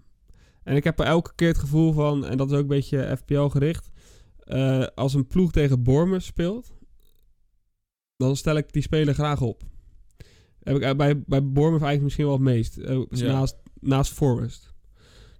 [0.63, 3.17] en ik heb er elke keer het gevoel van, en dat is ook een beetje
[3.17, 3.91] FPL gericht.
[4.39, 6.75] eh, als een ploeg tegen Bournemouth speelt,
[8.17, 9.63] dan stel ik die speler graag op.
[10.63, 12.75] Heb ik eh, bij, bij Bournemouth eigenlijk misschien wel het meest.
[13.11, 13.33] Ja.
[13.33, 14.68] naast, naast Forest.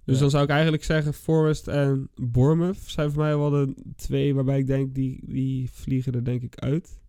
[0.05, 0.21] Dus Ja.
[0.21, 4.59] dan zou ik eigenlijk zeggen, Forest en Bournemouth zijn voor mij wel de twee waarbij
[4.59, 6.99] ik denk, die, die vliegen er denk ik uit.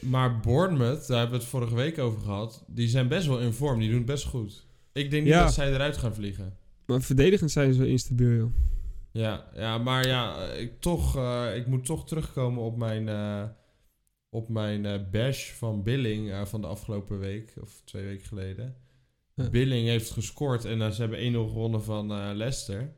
[0.00, 2.64] Maar Bournemouth, daar hebben we het vorige week over gehad...
[2.68, 3.78] Die zijn best wel in vorm.
[3.78, 4.66] Die doen het best goed.
[4.92, 5.42] Ik denk niet Ja.
[5.44, 6.56] dat zij eruit gaan vliegen.
[6.86, 8.52] Maar verdedigend zijn ze instabiel, joh.
[9.12, 13.42] Ja, ja maar ja, ik, toch, eh, ik moet toch terugkomen op mijn, eh,
[14.30, 18.76] op mijn eh, bash van Billing van de afgelopen week, of twee weken geleden.
[19.34, 19.50] Ja.
[19.50, 22.92] Billing heeft gescoord en ze hebben 1-0 gewonnen van eh, Leicester.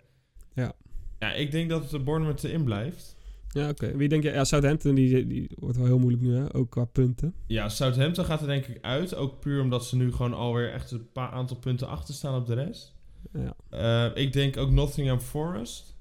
[0.54, 0.72] Ja.
[1.18, 3.16] Ja, ik denk dat het de Bournemouth erin blijft.
[3.48, 3.96] Ja, oké.
[3.96, 4.30] Wie denk je?
[4.30, 6.54] Ja, Southampton, die, die wordt wel heel moeilijk nu, hè?
[6.54, 7.34] Ook qua punten.
[7.46, 9.14] Ja, Southampton gaat er denk ik uit.
[9.14, 12.46] Ook puur omdat ze nu gewoon alweer echt een paar aantal punten achter staan op
[12.46, 12.94] de rest.
[13.32, 13.56] Ja.
[13.70, 15.95] Eh, ik denk ook Nottingham Forest.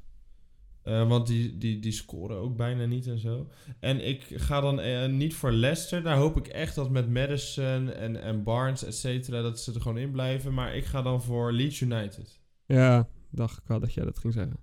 [0.85, 3.47] Eh, want die, die, die scoren ook bijna niet en zo.
[3.79, 6.03] En ik ga dan eh, niet voor Leicester.
[6.03, 9.81] Daar hoop ik echt dat met Madison en, en Barnes, et cetera, dat ze er
[9.81, 10.53] gewoon in blijven.
[10.53, 12.39] Maar ik ga dan voor Leeds United.
[12.65, 14.57] Ja, dacht ik wel dat jij dat ging zeggen.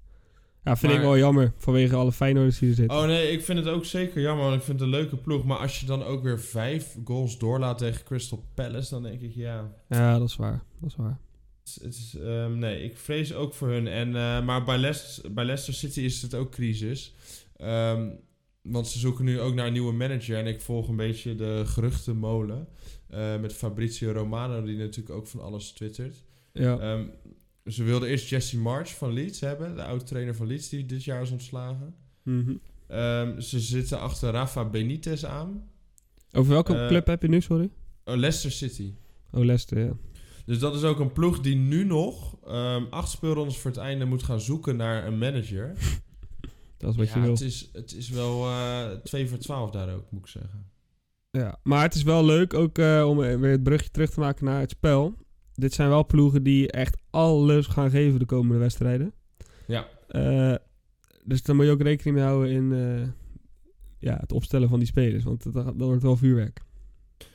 [0.65, 1.53] Ja, vind ik wel jammer.
[1.57, 2.99] Vanwege alle Feyenoorders die er zitten.
[2.99, 5.45] Oh nee, ik vind het ook zeker jammer, want ik vind het een leuke ploeg.
[5.45, 9.35] Maar als je dan ook weer vijf goals doorlaat tegen Crystal Palace, dan denk ik
[9.35, 9.73] ja...
[9.89, 10.63] Ja, dat is waar.
[10.81, 11.19] Dat is waar.
[11.83, 13.87] Het is, ehm, nee, ik vrees ook voor hun.
[13.87, 17.15] En, eh, maar bij, Leicester, bij Leicester City is het ook crisis.
[17.57, 18.09] Ehm,
[18.63, 20.37] want ze zoeken nu ook naar een nieuwe manager.
[20.39, 22.69] En ik volg een beetje de geruchtenmolen.
[23.09, 26.25] eh met Fabrizio Romano, die natuurlijk ook van alles twittert.
[26.53, 26.79] Ja.
[26.79, 27.05] Ehm,
[27.67, 29.77] ze wilden eerst Jesse March van Leeds hebben.
[29.77, 31.95] De oude trainer van Leeds, die dit jaar is ontslagen.
[32.23, 32.55] Mhm.
[33.41, 35.71] Ze zitten achter Rafa Benitez aan.
[36.33, 37.71] Over welke Eh, club heb je nu, sorry?
[38.05, 38.93] Oh, Leicester City.
[39.31, 39.97] Oh, Leicester, ja.
[40.53, 44.05] Dus dat is ook een ploeg die nu nog ehm, acht speelrondes voor het einde
[44.05, 45.73] moet gaan zoeken naar een manager.
[46.79, 47.31] Dat is wat ja, je wil.
[47.31, 50.71] Het is, het is wel eh 2 voor 12 daar ook, moet ik zeggen.
[51.31, 54.45] Ja, maar het is wel leuk ook eh, om weer het brugje terug te maken
[54.45, 55.15] naar het spel.
[55.55, 59.13] Dit zijn wel ploegen die echt alles gaan geven de komende wedstrijden.
[59.67, 59.89] Ja.
[60.09, 60.55] Eh,
[61.25, 63.15] dus daar moet je ook rekening mee houden in
[63.99, 65.25] ja, het opstellen van die spelers.
[65.25, 66.61] Want dat, dat wordt wel vuurwerk.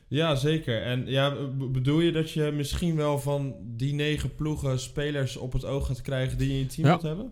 [0.07, 0.81] Ja, zeker.
[0.81, 1.35] En ja,
[1.71, 6.01] bedoel je dat je misschien wel van die negen ploegen spelers op het oog gaat
[6.01, 6.91] krijgen die je in je team Ja.
[6.93, 7.31] wilt hebben?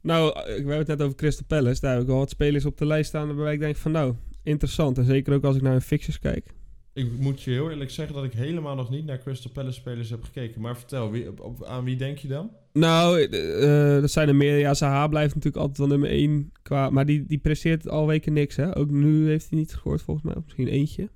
[0.00, 1.80] Nou, eh, we hebben het net over Crystal Palace.
[1.80, 4.14] Daar heb ik wel wat spelers op de lijst staan waarbij ik denk van nou,
[4.42, 4.98] interessant.
[4.98, 6.54] En zeker ook als ik naar hun fixtures kijk.
[6.92, 10.10] Ik moet je heel eerlijk zeggen dat ik helemaal nog niet naar Crystal Palace spelers
[10.10, 10.60] heb gekeken.
[10.60, 12.50] Maar vertel, wie, op, aan wie denk je dan?
[12.72, 14.58] Nou, eh, dat zijn er meer.
[14.58, 16.90] Ja, Zaha blijft natuurlijk altijd wel nummer 1 qua...
[16.90, 18.76] Maar die, die presteert al weken niks, hè.
[18.76, 20.34] Ook nu heeft hij niet gescoord volgens mij.
[20.44, 21.08] Misschien eentje.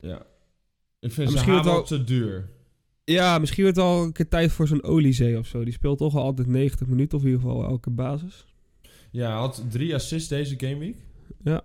[0.00, 0.26] Ja.
[1.04, 2.48] Ik vind misschien wel wordt te duur.
[3.04, 5.64] Ja, misschien wordt het al een keer tijd voor zo'n Oliezee of zo.
[5.64, 8.44] Die speelt toch al altijd 90 minuten of in ieder geval elke basis.
[9.10, 10.96] Ja, hij had drie assists deze gameweek.
[11.42, 11.62] Ja.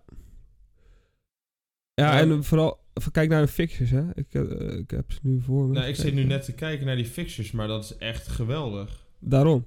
[1.93, 2.19] Ja, Ja.
[2.19, 2.87] en vooral...
[3.11, 4.03] Kijk naar de fixtures, hè.
[4.13, 5.73] Ik, eh, ik heb ze nu voor me.
[5.73, 9.05] Nou, ik zit nu net te kijken naar die fixtures, maar dat is echt geweldig.
[9.19, 9.65] Daarom.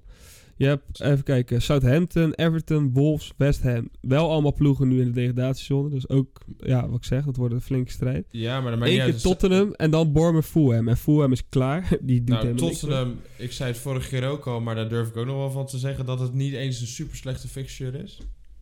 [0.57, 3.88] Je hebt, even kijken, Southampton, Everton, Wolves, West Ham.
[4.01, 5.88] Wel allemaal ploegen nu in de degradatiezone.
[5.88, 8.27] Dus ook, ja, wat ik zeg, dat wordt een flinke strijd.
[8.31, 9.23] Ja, maar maakt Eén keer uit.
[9.23, 10.88] Tottenham en dan Bournemouth Fulham.
[10.88, 11.88] En Fulham is klaar.
[12.01, 12.61] Die doet Nou, niks.
[12.81, 15.51] Tottenham, ik zei het vorige keer ook al, maar daar durf ik ook nog wel
[15.51, 18.19] van te zeggen dat het niet eens een super slechte fixture is.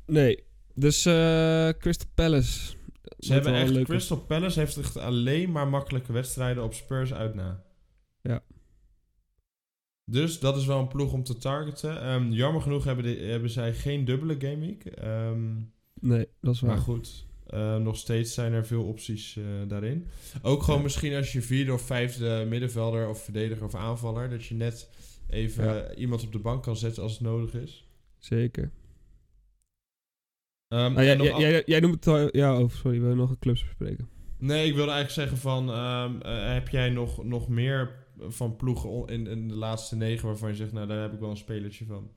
[0.07, 0.45] Nee.
[0.75, 2.75] Dus eh Crystal Palace.
[3.19, 3.83] Ze hebben echt.
[3.83, 7.63] Crystal Palace heeft echt alleen maar makkelijke wedstrijden op Spurs uit na.
[8.23, 8.43] Ja.
[10.11, 12.03] Dus dat is wel een ploeg om te targeten.
[12.03, 14.85] Ehm, jammer genoeg hebben, die- hebben zij geen dubbele gameweek.
[14.85, 15.55] Ehm
[16.01, 16.71] Nee, dat is waar.
[16.71, 20.07] maar goed, eh, nog steeds zijn er veel opties eh, daarin.
[20.43, 20.83] Ook gewoon Ja.
[20.83, 24.31] misschien als je vierde of vijfde middenvelder of verdediger of aanvaller...
[24.31, 24.91] dat je net
[25.29, 25.95] even Ja.
[25.95, 27.89] iemand op de bank kan zetten als het nodig is.
[28.19, 28.71] Zeker.
[30.69, 32.37] Ehm, Ah, jij, jij, al- jij, jij noemt het al...
[32.37, 32.97] Ja, oh, sorry.
[32.97, 34.09] We willen nog een clubs bespreken.
[34.39, 35.71] Nee, ik wilde eigenlijk zeggen van...
[35.71, 40.27] eh, heb jij nog, nog meer van ploegen in, in de laatste negen...
[40.27, 42.11] waarvan je zegt, nou, daar heb ik wel een spelertje van.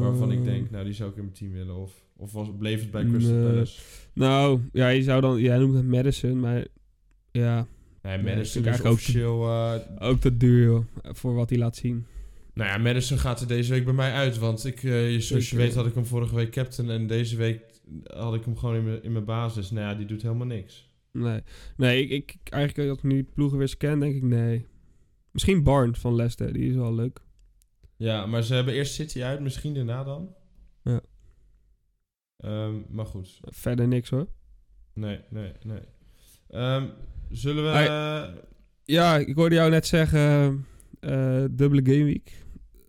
[0.00, 1.76] Waarvan ik denk, nou, die zou ik in mijn team willen.
[1.76, 3.42] Of, of was, bleef het bij Crystal.
[3.42, 3.80] Palace?
[4.12, 5.40] Nou, ja, je zou dan...
[5.40, 6.66] Jij noemt het Madison, maar...
[7.30, 7.66] Ja,
[8.04, 9.48] Nee, Madison ik is ook officieel...
[9.48, 10.84] eh, ook te duur, joh.
[11.02, 12.06] Voor wat hij laat zien.
[12.54, 14.38] nou ja, Madison gaat er deze week bij mij uit.
[14.38, 16.90] Want ik, eh, zoals je weet had ik hem vorige week captain...
[16.90, 17.60] en deze week
[18.14, 19.70] had ik hem gewoon in mijn basis.
[19.70, 20.88] Nou ja, die doet helemaal niks.
[21.18, 21.42] Nee,
[21.76, 24.66] nee ik, ik, eigenlijk als ik nu die ploegen weer scan, denk ik nee.
[25.30, 27.20] Misschien Barnes van Leicester, die is wel leuk.
[27.96, 30.34] Ja, maar ze hebben eerst City uit, misschien daarna dan.
[30.82, 31.00] Ja.
[32.36, 33.40] Ehm, maar goed.
[33.42, 34.26] Verder niks hoor.
[34.94, 35.80] Nee, nee, nee.
[36.48, 36.86] Ehm,
[37.30, 37.70] zullen we...
[37.70, 38.42] Hey.
[38.84, 40.66] Ja, ik hoorde jou net zeggen,
[41.00, 42.32] eh, dubbele gameweek.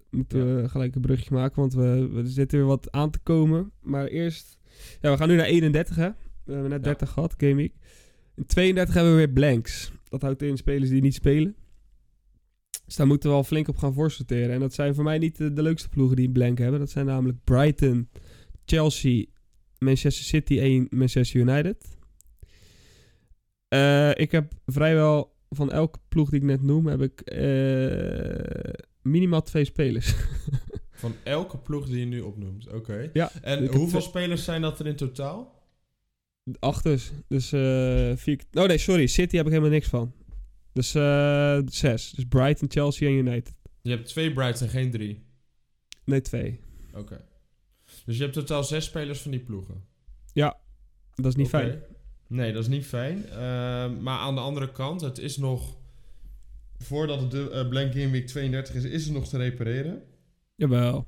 [0.10, 3.72] Moeten we gelijk een brugje maken, want we, we zitten weer wat aan te komen.
[3.82, 4.58] Maar eerst,
[5.02, 6.10] ja, we gaan nu naar 31 hè.
[6.44, 6.86] We hebben net Ja.
[6.86, 7.74] 30 gehad, gameweek.
[8.36, 9.92] In 32 hebben we weer blanks.
[10.10, 11.56] Dat houdt in spelers die niet spelen.
[12.86, 14.54] Dus daar moeten we al flink op gaan voorsorteren.
[14.54, 16.80] En dat zijn voor mij niet de, de leukste ploegen die een blank hebben.
[16.80, 18.10] Dat zijn namelijk Brighton,
[18.66, 19.26] Chelsea,
[19.78, 21.98] Manchester City en Manchester United.
[23.68, 29.42] Eh, ik heb vrijwel van elke ploeg die ik net noem, heb ik eh, minimaal
[29.42, 30.14] twee spelers.
[30.92, 33.10] Van elke ploeg die je nu opnoemt, oké.
[33.14, 35.55] ja, En hoeveel spelers zijn dat er in totaal?
[36.60, 37.12] Acht dus.
[38.16, 38.40] Vier...
[38.52, 39.08] Oh nee, sorry.
[39.08, 40.14] City heb ik helemaal niks van.
[40.74, 42.12] Dus eh zes.
[42.12, 43.54] Dus Brighton, Chelsea en United.
[43.82, 45.24] Je hebt twee Brights en geen drie.
[46.06, 46.60] Nee, twee.
[46.94, 47.26] Oké.
[48.06, 49.84] Dus je hebt totaal zes spelers van die ploegen.
[51.16, 51.82] Dat is niet fijn.
[52.28, 53.30] Nee, dat is niet fijn.
[53.30, 55.78] Ehm, maar aan de andere kant, het is nog...
[56.78, 60.04] Voordat de eh, Blank Game Week 32 is, is het nog te repareren.
[60.56, 61.08] Jawel.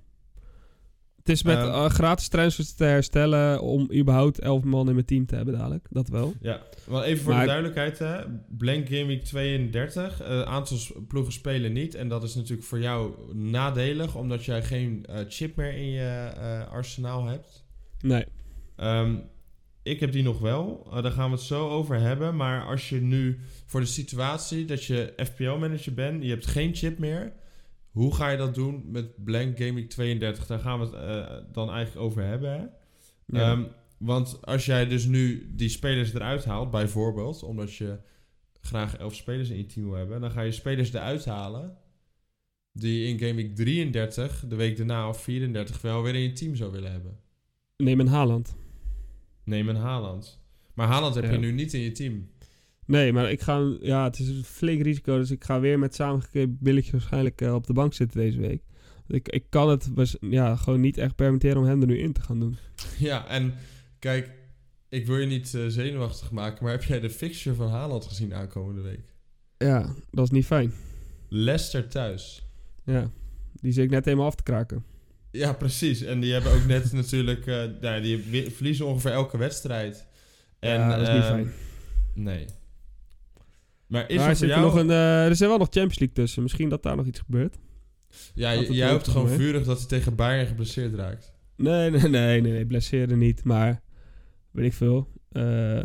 [1.28, 1.68] Het is met Ehm.
[1.68, 5.88] eh, gratis transfers te herstellen om überhaupt 11 man in mijn team te hebben dadelijk.
[5.90, 6.34] Dat wel.
[6.42, 8.16] Ja, wel even voor Maar- de duidelijkheid, hè.
[8.58, 10.22] Blank Game Week 32.
[10.24, 11.96] Een aantal s- ploegen spelen niet.
[11.96, 16.32] En dat is natuurlijk voor jou nadelig, omdat jij geen eh, chip meer in je
[16.38, 17.66] eh, arsenaal hebt.
[18.02, 18.26] Nee.
[18.76, 19.16] Ehm,
[19.84, 20.88] ik heb die nog wel.
[20.94, 22.36] Eh, daar gaan we het zo over hebben.
[22.36, 26.98] Maar als je nu voor de situatie dat je FPL-manager bent, je hebt geen chip
[27.00, 27.34] meer.
[27.98, 30.46] Hoe ga je dat doen met Blank Week 32?
[30.46, 32.52] Daar gaan we het eh, dan eigenlijk over hebben.
[32.52, 32.66] Hè?
[33.40, 33.52] Ja.
[33.52, 33.64] Ehm,
[33.98, 38.00] want als jij dus nu die spelers eruit haalt, bijvoorbeeld, omdat je
[38.62, 41.78] graag elf spelers in je team wil hebben, dan ga je spelers eruit halen
[42.72, 46.72] die in Week 33, de week daarna of 34, wel weer in je team zou
[46.72, 47.20] willen hebben.
[47.78, 48.56] Neem een Haaland.
[49.44, 50.40] Neem een Haaland.
[50.74, 51.32] Maar Haaland heb Ja.
[51.32, 52.30] je nu niet in je team.
[52.88, 53.76] Nee, maar ik ga...
[53.82, 55.18] Ja, het is een flink risico.
[55.18, 58.62] Dus ik ga weer met samengeknepen billetjes waarschijnlijk eh, op de bank zitten deze week.
[59.08, 62.22] Ik, ik kan het ja, gewoon niet echt permitteren om hem er nu in te
[62.22, 62.58] gaan doen.
[62.98, 63.54] Ja, en
[64.00, 64.32] kijk,
[64.90, 68.34] ik wil je niet eh, zenuwachtig maken, maar heb jij de fixture van Haaland gezien
[68.34, 69.14] aankomende week?
[69.58, 70.74] Ja, dat is niet fijn.
[71.30, 72.46] Leicester thuis.
[72.84, 73.12] Ja,
[73.62, 74.84] die zit ik net helemaal af te kraken.
[75.32, 76.02] Ja, precies.
[76.02, 77.48] En die hebben ook net natuurlijk...
[77.48, 80.06] eh nou, die verliezen ongeveer elke wedstrijd.
[80.60, 81.52] En, ja, dat is niet ehm, fijn.
[82.14, 82.46] Nee.
[83.88, 84.62] Maar is maar er voor zit jou...
[84.62, 86.42] nog een, eh, er zit wel nog Champions League tussen.
[86.44, 87.58] Misschien dat daar nog iets gebeurt.
[88.34, 91.34] ja, jij hoopt gewoon vurig dat hij tegen Bayern geblesseerd raakt.
[91.56, 93.44] Nee, nee, nee, nee, nee blessure niet.
[93.44, 93.82] Maar
[94.52, 95.08] weet ik veel.
[95.32, 95.84] Eh,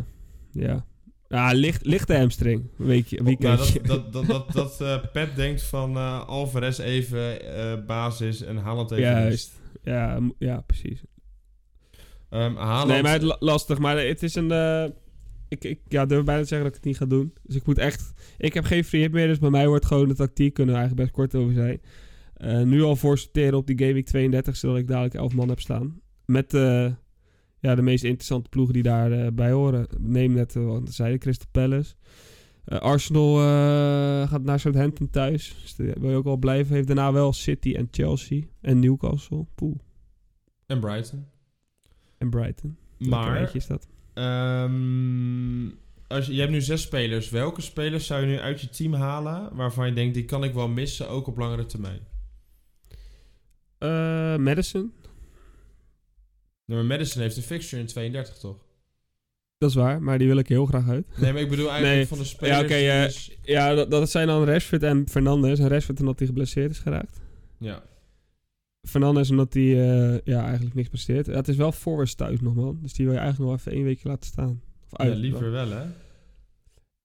[0.51, 0.87] ja.
[1.29, 2.71] Ja, licht, lichte hamstring.
[2.77, 3.81] Weekje, Nou, weekendje.
[3.81, 7.39] dat dat, dat, dat, dat eh, Pep denkt van eh, Alvarez even
[7.87, 9.03] basis en Haaland even.
[9.05, 9.61] Juist.
[9.83, 11.03] Ja, ja, precies.
[12.31, 12.89] Ehm, Haaland...
[12.89, 13.79] Nee, maar het la- lastig.
[13.79, 14.51] Maar het is een...
[15.61, 17.33] eh, ik, ik ja, durf bijna te zeggen dat ik het niet ga doen.
[17.43, 18.13] Dus ik moet echt...
[18.39, 20.55] Ik heb geen free hit meer, dus bij mij wordt gewoon de tactiek.
[20.55, 21.81] Kunnen we eigenlijk best kort over zijn.
[22.35, 25.49] Eh, nu al voor sorteren op die Game Week 32, zodat ik dadelijk 11 man
[25.49, 26.01] heb staan.
[26.25, 26.93] Met eh,
[27.59, 29.87] ja, de meest interessante ploegen die daarbij bij horen.
[29.99, 31.95] Neem net, wat zei Crystal Palace.
[32.65, 35.57] Eh, Arsenal eh, gaat naar Southampton thuis.
[35.63, 36.75] Dus daar wil je ook wel blijven.
[36.75, 39.47] Heeft daarna wel City en Chelsea en Newcastle.
[39.55, 39.77] Poeh.
[40.67, 41.27] En Brighton.
[42.19, 42.77] En Brighton.
[42.99, 43.55] Maar...
[43.55, 43.89] is dat.
[44.15, 45.69] Ehm,
[46.07, 47.31] als je, je hebt nu zes spelers.
[47.31, 50.55] Welke spelers zou je nu uit je team halen waarvan je denkt, die kan ik
[50.55, 52.01] wel missen, ook op langere termijn?
[53.79, 54.93] Eh, Madison.
[56.65, 58.57] Maar Madison heeft een fixture in 32, toch?
[59.59, 61.07] Dat is waar, maar die wil ik heel graag uit.
[61.17, 62.07] Nee, maar ik bedoel eigenlijk Nee.
[62.07, 65.59] van de spelers Ja, oké, eh, dus- Ja, dat, dat zijn dan Rashford en Fernandes.
[65.59, 67.21] En Rashford omdat hij geblesseerd is geraakt.
[67.59, 67.83] ja.
[68.89, 71.27] Fernandes omdat hij eh, ja, eigenlijk niks presteert.
[71.27, 72.79] Ja, het is wel Forrest thuis nog, man.
[72.83, 74.61] Dus die wil je eigenlijk nog even één weekje laten staan.
[74.91, 75.17] Of ja, uit.
[75.19, 75.85] liever wel, hè?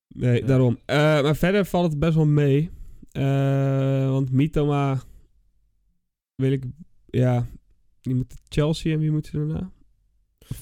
[0.08, 0.48] Nee, Ja.
[0.48, 0.80] daarom.
[0.86, 2.70] Eh, maar verder valt het best wel mee.
[3.12, 5.02] Eh, want Mitoma
[6.36, 6.63] wil ik...
[7.06, 7.48] Ja,
[8.02, 9.72] die moet Chelsea en wie moet ze daarna?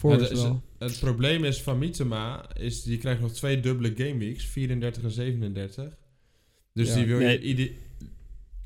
[0.01, 0.62] Ja, is- wel.
[0.78, 5.97] Het probleem is van Mitema, is die krijgt nog twee dubbele gameweeks, 34 en 37.
[6.73, 7.78] Dus Ja, die wil je nee.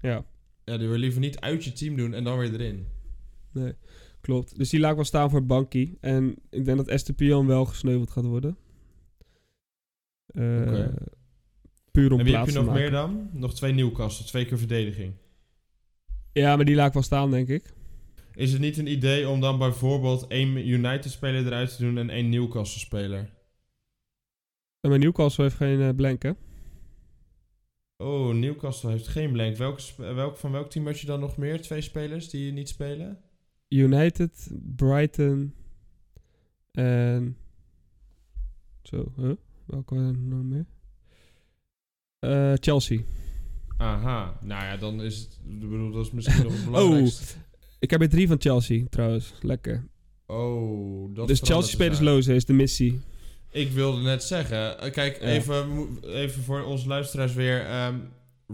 [0.02, 0.26] Ja,
[0.70, 2.88] ja, die wil je liever niet uit je team doen en dan weer erin.
[3.52, 3.74] nee,
[4.22, 4.58] klopt.
[4.58, 5.94] Dus die laat ik wel staan voor Banky.
[6.02, 8.58] En ik denk dat Estepion wel gesneuveld gaat worden.
[10.26, 10.94] Eh, Oké.
[11.92, 12.82] Puur om en wie heb je nog maken.
[12.82, 13.30] meer dan?
[13.34, 15.14] Nog twee Newcastle, twee keer verdediging.
[16.34, 17.74] Ja, maar die laat ik wel staan, denk ik.
[18.34, 22.30] Is het niet een idee om dan bijvoorbeeld één United-speler eruit te doen en één
[22.30, 23.30] Newcastle-speler?
[24.82, 26.32] Mijn Newcastle heeft geen eh, blank, hè?
[28.04, 29.58] Oh, Newcastle heeft geen blank.
[29.58, 31.62] Welk, welk, van welk team had je dan nog meer?
[31.62, 33.20] Twee spelers die niet spelen?
[33.68, 35.54] United, Brighton
[36.72, 37.38] en...
[38.82, 39.32] Zo, huh?
[39.66, 40.66] Welke waren er nog meer?
[42.20, 43.02] Eh, Chelsea.
[43.78, 45.40] Aha, nou ja, dan is het...
[45.48, 47.08] Ik bedoel, dat is misschien nog het Oh,
[47.80, 49.34] ik heb er drie van Chelsea, trouwens.
[49.42, 49.88] Lekker.
[50.26, 52.14] Oh, dat dus verandert Chelsea spelers de zaak.
[52.14, 53.00] lozen is de missie.
[53.52, 57.66] Ik wilde net zeggen, eh, kijk, even, even voor onze luisteraars weer.
[57.66, 57.96] ehm,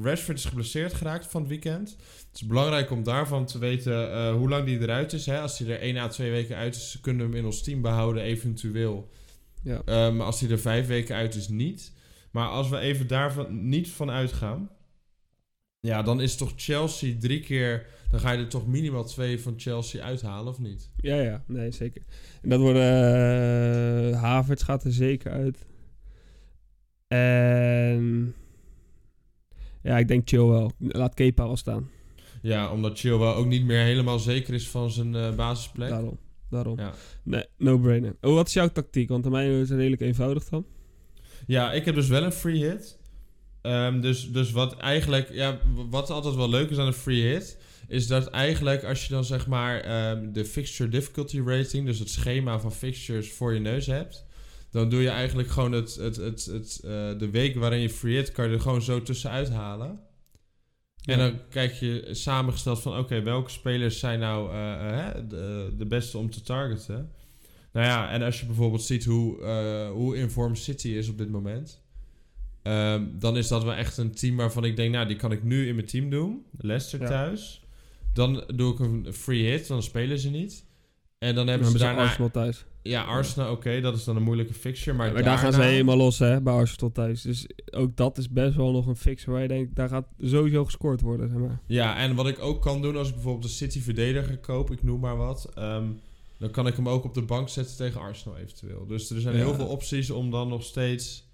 [0.01, 1.89] Rashford is geblesseerd geraakt van het weekend.
[1.89, 5.25] Het is belangrijk om daarvan te weten eh, hoe lang die eruit is.
[5.25, 5.39] Hè?
[5.39, 7.81] Als hij er één à twee weken uit is, kunnen we hem in ons team
[7.81, 9.10] behouden, eventueel.
[9.63, 10.12] Ja.
[10.12, 11.93] Maar als hij er vijf weken uit is, niet.
[12.31, 14.69] Maar als we even daarvan niet van uitgaan,
[15.86, 17.86] ja, dan is toch Chelsea drie keer.
[18.11, 20.89] Dan ga je er toch minimaal twee van Chelsea uithalen, of niet?
[20.97, 22.01] Ja, ja, nee, zeker.
[22.41, 22.83] En dat worden...
[24.13, 25.65] eh Havertz gaat er zeker uit.
[27.07, 28.36] En...
[29.81, 30.71] Ja, ik denk chill wel.
[30.77, 31.89] Laat Kepa wel staan.
[32.41, 35.89] Ja, omdat Chilwell ook niet meer helemaal zeker is van zijn eh, basisplek.
[35.89, 36.17] Daarom.
[36.49, 36.79] Daarom.
[36.79, 36.93] Ja.
[37.23, 38.15] Nee, no-brainer.
[38.21, 39.09] Oh, wat is jouw tactiek?
[39.09, 40.65] Want aan mij is het redelijk eenvoudig dan.
[41.47, 42.97] Ja, ik heb dus wel een free hit.
[43.66, 45.59] Ehm, dus, dus wat eigenlijk, ja,
[45.89, 47.57] wat altijd wel leuk is aan een free hit,
[47.88, 52.09] is dat eigenlijk als je dan zeg maar ehm, de fixture difficulty rating, dus het
[52.09, 54.26] schema van fixtures voor je neus hebt,
[54.72, 58.16] dan doe je eigenlijk gewoon het, het, het, het, eh, de week waarin je free
[58.16, 59.99] hit, kan je er gewoon zo tussenuit halen.
[61.05, 65.86] En dan kijk je samengesteld van, oké, welke spelers zijn nou eh, eh, de, de
[65.86, 67.11] beste om te targeten?
[67.72, 69.45] Nou ja, en als je bijvoorbeeld ziet hoe,
[69.93, 71.84] hoe in vorm City is op dit moment...
[72.66, 75.43] ehm, dan is dat wel echt een team waarvan ik denk, nou, die kan ik
[75.43, 76.45] nu in mijn team doen.
[76.57, 77.07] Leicester Ja.
[77.07, 77.63] thuis.
[78.13, 80.66] Dan doe ik een free hit, dan spelen ze niet.
[81.18, 82.01] En dan hebben Dan ze hebben ze daarna...
[82.09, 82.66] Arsenal thuis.
[82.82, 84.97] Ja, Arsenal, oké, dat is dan een moeilijke fixture.
[84.97, 87.22] Maar, Maar, daar gaan ze helemaal los, hè, bij Arsenal thuis.
[87.22, 90.66] Dus ook dat is best wel nog een fix waar je denkt, daar gaat sowieso
[90.66, 91.59] gescoord worden, zeg maar.
[91.68, 94.84] Ja, en wat ik ook kan doen als ik bijvoorbeeld een City verdediger koop, ik
[94.84, 95.86] noem maar wat, ehm,
[96.39, 98.86] dan kan ik hem ook op de bank zetten tegen Arsenal eventueel.
[98.88, 99.43] Dus er zijn Ja.
[99.43, 101.28] heel veel opties om dan nog steeds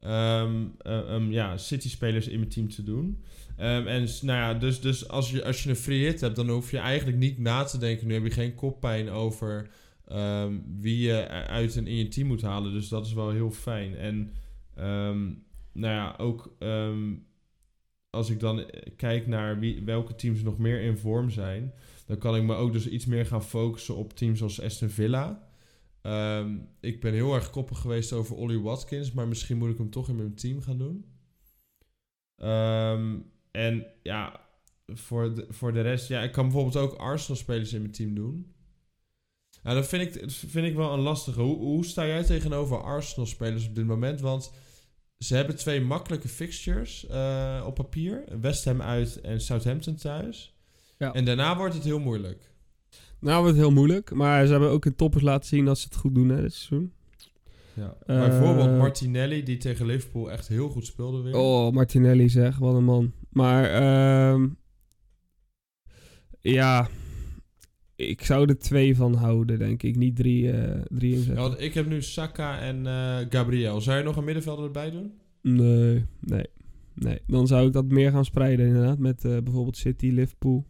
[0.00, 3.22] ehm, ja, City spelers in mijn team te doen.
[3.56, 6.48] Ehm, en nou ja, dus, dus als, je, als je een free hit hebt, dan
[6.48, 8.06] hoef je eigenlijk niet na te denken.
[8.06, 9.70] Nu heb je geen koppijn over
[10.80, 12.72] wie je uit en in je team moet halen.
[12.72, 13.96] Dus dat is wel heel fijn.
[13.96, 14.32] En
[15.72, 16.56] nou ja, ook
[18.10, 21.72] als ik dan eh, kijk naar wie, welke teams nog meer in vorm zijn,
[22.06, 25.49] dan kan ik me ook dus iets meer gaan focussen op teams als Aston Villa.
[26.02, 29.90] Ehm, ik ben heel erg koppig geweest over Ollie Watkins, maar misschien moet ik hem
[29.90, 31.04] toch in mijn team gaan doen.
[32.36, 33.18] Ehm,
[33.50, 34.40] en ja,
[34.86, 38.54] voor de, voor de rest, ja, ik kan bijvoorbeeld ook Arsenal-spelers in mijn team doen.
[39.62, 41.40] Nou, dat vind ik, vind ik wel een lastige.
[41.40, 44.20] Hoe, hoe sta jij tegenover Arsenal-spelers op dit moment?
[44.20, 44.52] Want
[45.18, 48.24] ze hebben twee makkelijke fixtures eh, op papier.
[48.40, 50.54] West Ham uit en Southampton thuis.
[50.98, 51.12] Ja.
[51.12, 52.49] En daarna wordt het heel moeilijk.
[53.20, 55.84] Nou wordt het heel moeilijk, maar ze hebben ook in toppers laten zien dat ze
[55.84, 56.92] het goed doen, hè, dit seizoen.
[57.74, 57.96] Ja.
[58.06, 61.34] Eh, Bijvoorbeeld Martinelli, die tegen Liverpool echt heel goed speelde weer.
[61.36, 63.12] Oh, Martinelli zeg, wat een man.
[63.30, 64.48] Maar, ehm
[66.40, 66.88] ja,
[67.96, 69.96] ik zou er twee van houden, denk ik.
[69.96, 71.42] Niet drie, eh drie Ja, inzetten.
[71.42, 73.80] want ik heb nu Saka en eh, Gabriel.
[73.80, 75.12] Zou je nog een middenvelder erbij doen?
[75.42, 76.46] Nee, nee,
[76.94, 77.18] nee.
[77.26, 78.98] Dan zou ik dat meer gaan spreiden inderdaad.
[78.98, 80.64] Met bijvoorbeeld City, Liverpool.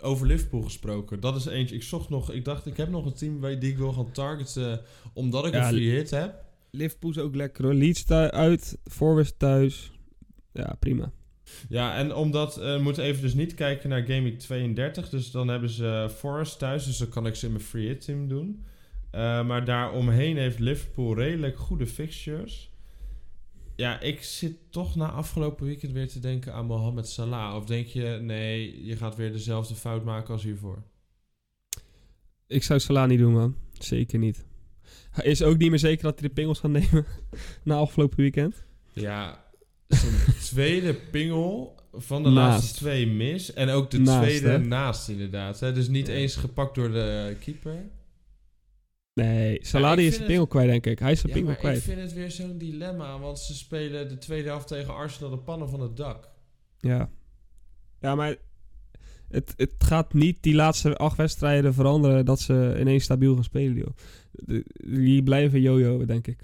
[0.00, 1.20] Over Liverpool gesproken.
[1.20, 1.74] Dat is eentje.
[1.74, 2.32] Ik zocht nog.
[2.32, 4.80] Ik dacht, ik heb nog een team waar, die ik wil gaan targeten.
[5.12, 6.44] Omdat ik Ja, een free hit heb.
[6.70, 7.74] Liverpool is ook lekker hoor.
[7.74, 9.92] Leeds uit, Forest thuis.
[10.52, 11.12] Ja, prima.
[11.68, 15.08] Ja, en omdat we moeten even dus niet kijken naar Game Week 32.
[15.08, 16.84] Dus dan hebben ze eh, Forest thuis.
[16.84, 18.64] Dus dan kan ik ze in mijn free hit team doen.
[19.10, 22.70] Eh, maar daaromheen heeft Liverpool redelijk goede fixtures.
[23.78, 27.54] Ja, ik zit toch na afgelopen weekend weer te denken aan Mohamed Salah.
[27.56, 30.82] Of denk je, nee, je gaat weer dezelfde fout maken als hiervoor?
[32.46, 33.56] Ik zou Salah niet doen, man.
[33.72, 34.44] Zeker niet.
[35.10, 37.06] Hij is ook niet meer zeker dat hij de pingels gaat nemen
[37.64, 38.64] na afgelopen weekend.
[38.92, 39.44] Ja,
[39.88, 40.14] zijn
[40.50, 42.52] tweede pingel van de Naast.
[42.62, 43.52] laatste twee mis.
[43.52, 44.58] En ook de Naast, tweede hè?
[44.58, 45.60] naast inderdaad.
[45.60, 45.72] Hè?
[45.72, 47.88] Dus niet eens gepakt door de keeper.
[49.24, 49.58] Nee,
[49.96, 50.98] die is de pingel kwijt, denk ik.
[50.98, 51.82] Hij is de Ja, pingel maar ik kwijt.
[51.82, 53.18] vind het weer zo'n dilemma.
[53.18, 56.28] Want ze spelen de tweede helft tegen Arsenal de pannen van het dak.
[56.78, 57.10] Ja.
[58.00, 58.36] Ja, maar
[59.28, 63.76] het, het gaat niet die laatste acht wedstrijden veranderen dat ze ineens stabiel gaan spelen,
[63.76, 63.96] joh.
[64.32, 64.64] De-
[65.02, 66.40] Die blijven jojo, denk ik.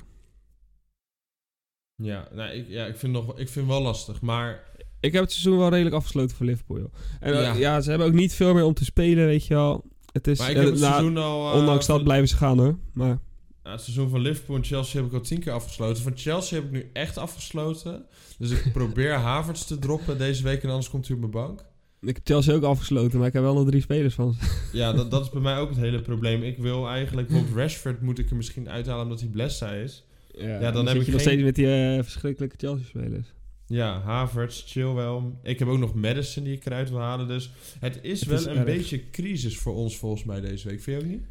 [1.96, 4.20] Ja, nou, ik, ja ik, vind nog, ik vind wel lastig.
[4.20, 4.64] Maar
[5.00, 6.92] Ik heb het seizoen wel redelijk afgesloten voor Liverpool, joh.
[7.20, 7.54] En eh, Ja.
[7.54, 7.80] ja.
[7.80, 9.84] ze hebben ook niet veel meer om te spelen, weet je wel.
[10.14, 11.52] Het is, Maar ik eh, heb het nou, seizoen al...
[11.52, 12.76] eh, ondanks dat blijven ze gaan, hoor.
[12.92, 13.18] Maar
[13.64, 16.02] Ja, het seizoen van Liverpool en Chelsea heb ik al tien keer afgesloten.
[16.02, 18.04] Van Chelsea heb ik nu echt afgesloten.
[18.38, 21.60] Dus ik probeer Havertz te droppen deze week en anders komt hij op mijn bank.
[22.00, 24.34] ik heb Chelsea ook afgesloten, maar ik heb wel nog drie spelers van.
[24.72, 26.42] Ja, dat, dat is bij mij ook het hele probleem.
[26.42, 27.28] Ik wil eigenlijk...
[27.28, 30.04] Bijvoorbeeld Rashford moet ik er misschien uithalen omdat hij blessa is.
[30.38, 33.34] Ja, dan dan, heb ik je nog geen- steeds met die eh, verschrikkelijke Chelsea-spelers.
[33.66, 35.20] Ja, Havertz, Chilwell.
[35.42, 37.28] Ik heb ook nog Madison die ik eruit wil halen.
[37.28, 37.50] Dus
[37.80, 38.64] het is Het wel is een erg.
[38.64, 40.80] beetje crisis voor ons volgens mij deze week.
[40.82, 41.24] Vind je ook niet?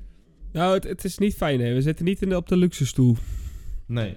[0.51, 1.73] Nou, het, het is niet fijn, hè.
[1.73, 3.15] We zitten niet in de, op de luxe stoel.
[3.87, 4.15] Nee.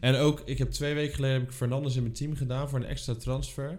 [0.00, 2.78] En ook, ik heb twee weken geleden heb ik Fernandes in mijn team gedaan voor
[2.78, 3.78] een extra transfer.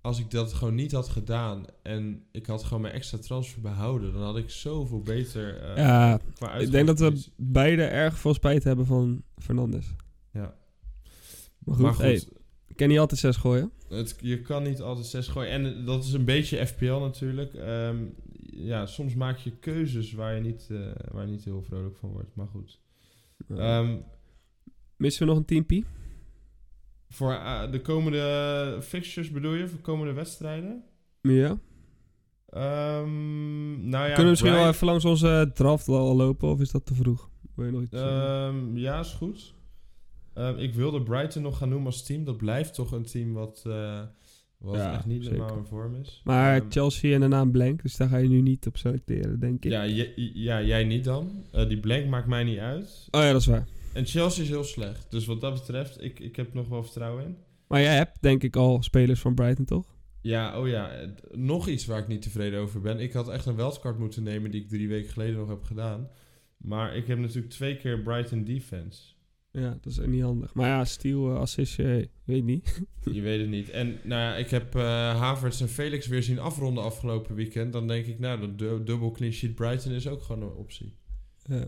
[0.00, 4.12] Als ik dat gewoon niet had gedaan en ik had gewoon mijn extra transfer behouden,
[4.12, 8.34] dan had ik zoveel beter eh ja, qua ik denk dat we beide erg veel
[8.34, 9.86] spijt hebben van Fernandes.
[10.32, 10.54] Ja.
[11.58, 12.22] Maar goed, Maar goed, hey,
[12.76, 13.70] ik kan niet altijd zes gooien.
[13.88, 15.50] het, je kan niet altijd zes gooien.
[15.50, 17.54] En dat is een beetje FPL natuurlijk.
[17.54, 17.96] Ehm,
[18.50, 20.78] ja, soms maak je keuzes waar je niet, eh,
[21.12, 22.34] waar je niet heel vrolijk van wordt.
[22.34, 22.78] Maar goed.
[23.48, 23.96] Ehm,
[24.96, 25.84] Missen we nog een teampie?
[27.08, 29.68] voor eh, de komende fixtures bedoel je?
[29.68, 30.84] Voor komende wedstrijden?
[31.20, 31.58] Ja.
[32.48, 36.70] Ehm, nou ja, Kunnen we misschien wel even langs onze draft al lopen, of is
[36.70, 37.30] dat te vroeg?
[37.54, 38.00] Wil je nog iets
[38.74, 39.54] ja, is goed.
[40.36, 42.24] Ehm, ik wilde Brighton nog gaan noemen als team.
[42.24, 44.00] Dat blijft toch een team wat, eh,
[44.58, 45.38] wat Ja, echt niet zeker.
[45.38, 46.20] normaal in vorm is.
[46.24, 49.40] Maar Ehm, Chelsea en daarna een blank, dus daar ga je nu niet op selecteren,
[49.40, 49.70] denk ik.
[49.70, 49.82] ja,
[50.34, 51.44] ja, jij niet dan.
[51.52, 53.08] Eh, die blank maakt mij niet uit.
[53.10, 53.66] Oh ja, dat is waar.
[53.92, 55.10] En Chelsea is heel slecht.
[55.10, 57.36] Dus wat dat betreft, ik, ik heb nog wel vertrouwen in.
[57.68, 59.94] Maar jij hebt denk ik al spelers van Brighton, toch?
[60.20, 60.90] Ja, oh ja.
[61.30, 63.00] Nog iets waar ik niet tevreden over ben.
[63.00, 66.08] Ik had echt een wildcard moeten nemen die ik drie weken geleden nog heb gedaan.
[66.56, 69.02] Maar ik heb natuurlijk twee keer Brighton defense.
[69.60, 70.54] Ja, dat is ook niet handig.
[70.54, 72.82] Maar ja, Steel, uh, assist, eh, weet niet.
[73.12, 73.70] Je weet het niet.
[73.70, 74.82] En nou ja, ik heb eh
[75.20, 77.72] Havertz en Felix weer zien afronden afgelopen weekend.
[77.72, 80.96] Dan denk ik, nou, dat du- dubbel clean sheet Brighton is ook gewoon een optie.
[81.42, 81.58] Ja,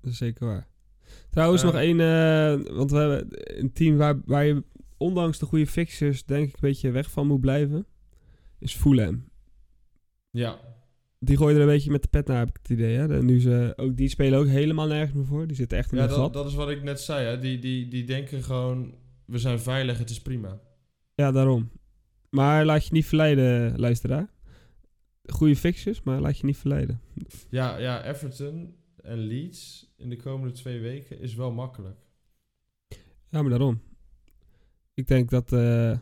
[0.00, 0.68] dat is zeker waar.
[1.30, 3.26] Trouwens, nog één, eh, want we hebben
[3.60, 4.64] een team waar, waar je
[4.96, 7.86] ondanks de goede fixtures denk ik een beetje weg van moet blijven,
[8.58, 9.28] is Fulham.
[10.30, 10.60] Ja,
[11.24, 12.96] Die gooien er een beetje met de pet naar, heb ik het idee.
[12.96, 13.06] Hè?
[13.08, 15.46] De- Nu ze ook, die spelen ook helemaal nergens meer voor.
[15.46, 16.32] Die zitten echt in ja een dat, gat.
[16.32, 17.26] dat is wat ik net zei.
[17.26, 17.38] Hè.
[17.38, 18.94] Die, die, die denken gewoon,
[19.24, 20.60] we zijn veilig, het is prima.
[21.14, 21.70] Ja, daarom.
[22.30, 24.32] Maar laat je niet verleiden, luisteraar.
[25.26, 27.00] Goede fixtures, maar laat je niet verleiden.
[27.50, 31.98] Ja, ja, Everton en Leeds in de komende twee weken is wel makkelijk.
[33.28, 33.80] Ja, maar daarom.
[34.94, 35.52] Ik denk dat...
[35.52, 35.98] eh, eh,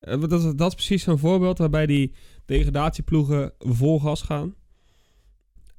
[0.00, 2.12] dat, is, dat is precies zo'n voorbeeld waarbij die
[2.50, 4.54] degradatieploegen vol gas gaan.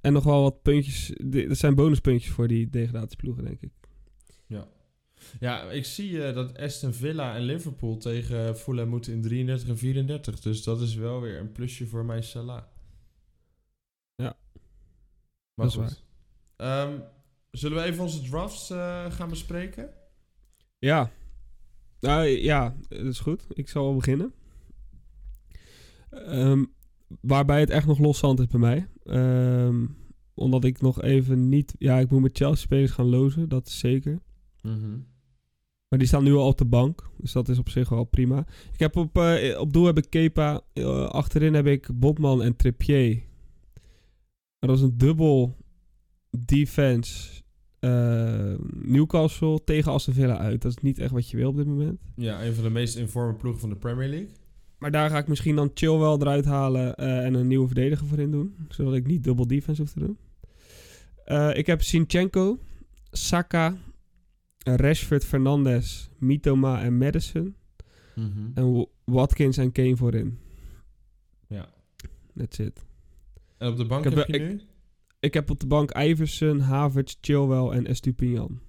[0.02, 1.14] En nog wel wat puntjes...
[1.24, 3.72] Dat zijn bonuspuntjes voor die degradatieploegen, denk ik.
[5.40, 9.78] Ja, ik zie eh, dat Aston Villa en Liverpool tegen Fulham moeten in 33 en
[9.78, 10.40] 34.
[10.40, 12.64] Dus dat is wel weer een plusje voor mijn Salah.
[14.16, 14.38] Ja,
[15.54, 16.04] maar dat is goed.
[16.56, 17.00] Ehm,
[17.52, 19.94] zullen we even onze drafts eh, gaan bespreken?
[20.80, 21.12] Ja.
[22.00, 23.46] Nou ja, dat is goed.
[23.50, 24.34] Ik zal beginnen.
[26.12, 26.64] Ehm,
[27.22, 28.88] waarbij het echt nog loszand is bij mij.
[29.04, 29.86] Ehm,
[30.34, 31.76] omdat ik nog even niet...
[31.78, 33.50] Ja, ik moet met Chelsea-spelers gaan lozen.
[33.50, 34.20] Dat is zeker.
[35.88, 37.10] Maar die staan nu al op de bank.
[37.18, 38.46] Dus dat is op zich wel prima.
[38.74, 40.62] Ik heb op, eh, op doel heb ik Kepa.
[40.74, 43.16] eh, achterin heb ik Botman en Trippier.
[44.60, 45.58] Maar dat is een dubbel
[46.46, 47.40] defense.
[47.80, 50.62] eh, Newcastle tegen Aston Villa uit.
[50.62, 52.00] Dat is niet echt wat je wil op dit moment.
[52.16, 54.30] Ja, een van de meest informe ploegen van de Premier League.
[54.82, 58.20] Maar daar ga ik misschien dan Chilwell eruit halen eh, en een nieuwe verdediger voor
[58.20, 58.56] in doen.
[58.70, 60.18] Zodat ik niet dubbel defense hoef te doen.
[61.26, 62.58] Eh, ik heb Sinchenko,
[63.12, 63.78] Saka,
[64.58, 67.56] Rashford, Fernandes, Mitoma en Madison.
[68.54, 70.40] En Wa- Watkins en Kane voorin.
[71.48, 71.70] Ja.
[72.36, 72.86] That's it.
[73.58, 74.62] En op de bank Ik heb, heb- je ik- nu?
[75.20, 78.60] Ik heb op de bank Iverson, Havertz, Chilwell en Estupinian.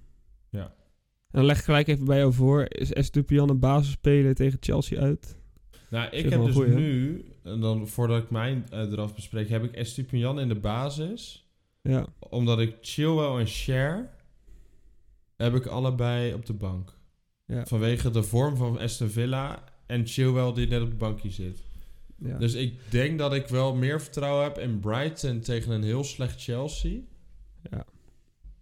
[0.49, 0.63] Ja.
[0.65, 2.65] En dan leg ik gelijk even bij jou voor.
[2.69, 5.37] Is Estupinian een basisspeler tegen Chelsea uit?
[5.93, 9.63] Nou, ik heb dus goeie, nu, en dan voordat ik mijn eh, eraf bespreek, heb
[9.63, 11.47] ik Estupinian in de basis.
[11.81, 12.05] Ja.
[12.19, 14.09] Omdat ik Chilwell en Share
[15.35, 16.97] heb ik allebei op de bank.
[17.45, 17.65] Ja.
[17.65, 21.63] Vanwege de vorm van Aston Villa en Chilwell die net op de bankje zit.
[22.17, 22.37] ja.
[22.37, 26.43] Dus ik denk dat ik wel meer vertrouwen heb in Brighton tegen een heel slecht
[26.43, 26.99] Chelsea.
[27.71, 27.85] ja.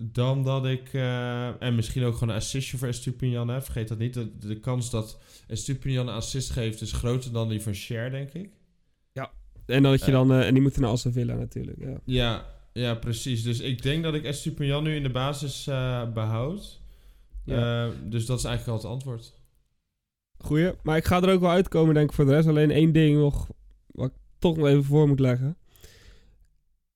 [0.01, 0.93] Dan dat ik...
[0.93, 3.63] eh, en misschien ook gewoon een assistje voor Estupinian heb.
[3.63, 4.13] Vergeet dat niet.
[4.13, 8.33] De, de kans dat Estupinian een assist geeft is groter dan die van Share, denk
[8.33, 8.49] ik.
[9.65, 10.17] En dan dat je Ja.
[10.17, 10.31] dan...
[10.31, 11.77] eh, en die moeten naar Aston Villa natuurlijk.
[11.79, 11.97] Ja.
[12.05, 13.43] Ja, ja, precies.
[13.43, 16.81] Dus ik denk dat ik Estupinian nu in de basis eh, behoud.
[17.45, 17.85] Ja.
[17.85, 19.33] Eh, dus dat is eigenlijk al het antwoord.
[20.37, 20.71] Goeie.
[20.83, 22.47] Maar ik ga er ook wel uitkomen denk ik voor de rest.
[22.47, 23.47] Alleen één ding nog...
[23.87, 25.57] Wat ik toch nog even voor moet leggen.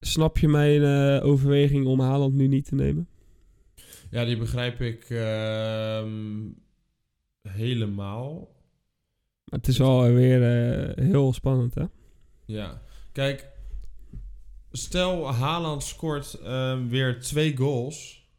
[0.06, 3.08] Snap je mijn eh, overweging om Haaland nu niet te nemen?
[4.10, 6.50] Ja, die begrijp ik ehm,
[7.50, 8.34] helemaal.
[9.46, 11.84] Maar het is wel weer eh, heel spannend, hè?
[12.46, 12.82] Ja,
[13.12, 13.50] kijk,
[14.72, 18.30] stel Haaland scoort ehm, weer twee goals.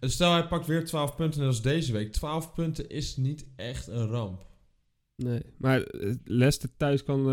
[0.00, 2.12] Stel hij pakt weer 12 punten net als deze week.
[2.12, 4.46] 12 punten is niet echt een ramp.
[5.16, 5.42] Nee.
[5.56, 7.26] Maar eh, Leicester thuis kan...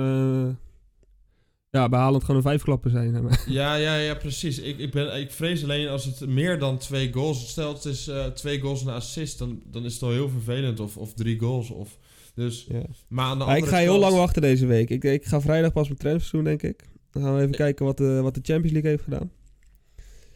[1.76, 3.30] ja, bij Haaland gewoon een vijfklapper zijn.
[3.48, 4.60] Ja, ja, ja, precies.
[4.60, 7.50] Ik, ik, ben, ik vrees alleen als het meer dan twee goals...
[7.50, 10.30] Stel het is eh, twee goals en een assist, dan, dan is het al heel
[10.30, 10.80] vervelend.
[10.80, 11.70] Of, of drie goals.
[11.70, 11.98] Of,
[12.34, 12.82] dus, Ja.
[13.08, 14.90] maar aan de Ja, ik ga heel kant- lang wachten deze week.
[14.90, 16.84] Ik, ik ga vrijdag pas mijn transfers doen, denk ik.
[17.12, 19.32] Dan gaan we even kijken wat de, wat de Champions League heeft gedaan.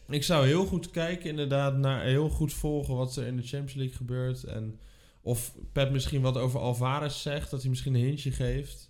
[0.10, 3.74] Ik zou heel goed kijken, inderdaad, naar heel goed volgen wat er in de Champions
[3.74, 4.44] League gebeurt.
[4.44, 4.80] En
[5.22, 8.89] of Pep misschien wat over Alvarez zegt, dat hij misschien een hintje geeft.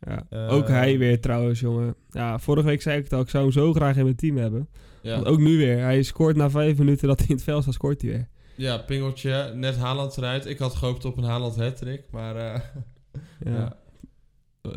[0.00, 0.26] Ja.
[0.30, 0.52] Eh.
[0.52, 1.94] ook hij weer trouwens, jongen.
[2.08, 3.20] Ja, vorige week zei ik het al.
[3.20, 4.68] Ik zou hem zo graag in mijn team hebben.
[5.02, 5.78] Ja, Want ook nu weer.
[5.78, 8.28] Hij scoort na vijf minuten dat hij in het veld staat, scoort hij weer.
[8.54, 10.46] ja pingeltje, net Haaland eruit.
[10.46, 12.60] Ik had gehoopt op een Haaland hat maar eh,
[13.44, 13.76] Ja.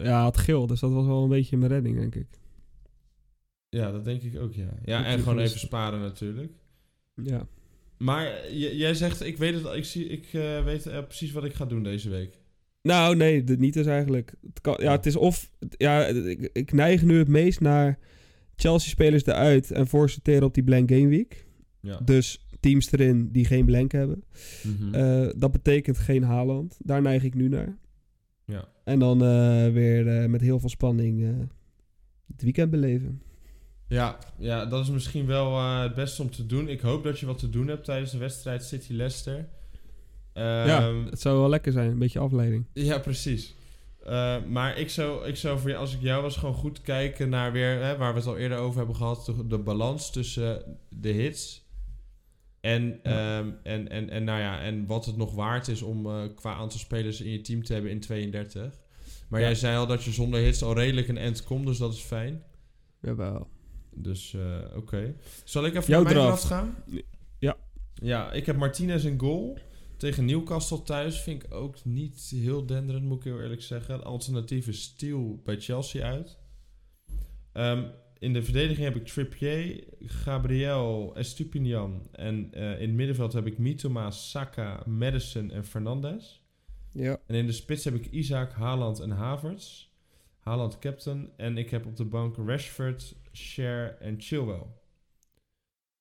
[0.04, 0.22] ja.
[0.22, 2.28] had geel, dus dat was wel een beetje mijn redding, denk ik.
[3.70, 4.70] ja, dat denk ik ook, ja.
[4.86, 6.52] Ja, en gewoon even sparen natuurlijk.
[7.24, 7.48] Ja.
[7.98, 11.66] Maar jij zegt, ik weet het, ik, zie, ik eh, weet precies wat ik ga
[11.66, 12.39] doen deze week.
[12.82, 14.34] Nou, nee, de, niet dus eigenlijk.
[14.42, 15.52] Het kan, ja, het is of...
[15.70, 18.00] Ja, ik, ik neig nu het meest naar
[18.56, 21.48] Chelsea-spelers eruit en voorsorteren op die blank game week.
[21.82, 22.00] Ja.
[22.04, 24.24] Dus teams erin die geen blank hebben.
[24.92, 26.78] Eh, dat betekent geen Haaland.
[26.80, 27.78] Daar neig ik nu naar.
[28.46, 28.68] ja.
[28.84, 31.48] En dan eh, weer eh, met heel veel spanning
[32.28, 33.22] het weekend beleven.
[33.88, 36.68] Ja, ja, dat is misschien wel het beste om te doen.
[36.68, 39.48] Ik hoop dat je wat te doen hebt tijdens de wedstrijd City-Leicester.
[40.34, 41.92] Ja, Ehm, het zou wel lekker zijn.
[41.92, 42.66] Een beetje afleiding.
[42.74, 43.56] Ja, precies.
[44.04, 47.30] Eh, maar ik zou, ik zou voor je, als ik jou was, gewoon goed kijken
[47.30, 50.78] naar weer, hè, waar we het al eerder over hebben gehad, de, de balans tussen
[50.90, 51.68] de hits
[52.62, 53.38] en, Ja.
[53.40, 56.54] ehm, en, en, en, nou ja, en wat het nog waard is om eh, qua
[56.54, 58.80] aantal spelers in je team te hebben in 32.
[59.30, 59.46] Maar Ja.
[59.46, 62.00] jij zei al dat je zonder hits al redelijk een end komt, dus dat is
[62.02, 62.44] fijn.
[63.02, 63.48] Jawel.
[63.94, 65.16] Dus eh, oké.
[65.44, 66.44] Zal ik even Jouw naar mijn draft.
[66.44, 66.76] gaan?
[67.40, 67.56] Ja.
[67.94, 69.58] Ja, ik heb Martinez in goal.
[70.00, 74.04] Tegen Newcastle thuis vind ik ook niet heel denderend, moet ik heel eerlijk zeggen.
[74.04, 76.38] Alternatieve Steel bij Chelsea uit.
[77.52, 77.84] Ehm,
[78.20, 82.08] in de verdediging heb ik Trippier, Gabriel, Estupinian.
[82.12, 86.44] En eh, in het middenveld heb ik Mitoma, Saka, Madison en Fernandes.
[86.92, 87.20] Ja.
[87.26, 89.88] En in de spits heb ik Isaac, Haaland en Havertz.
[90.40, 91.30] Haaland captain.
[91.38, 94.66] En ik heb op de bank Rashford, Cher en Chilwell.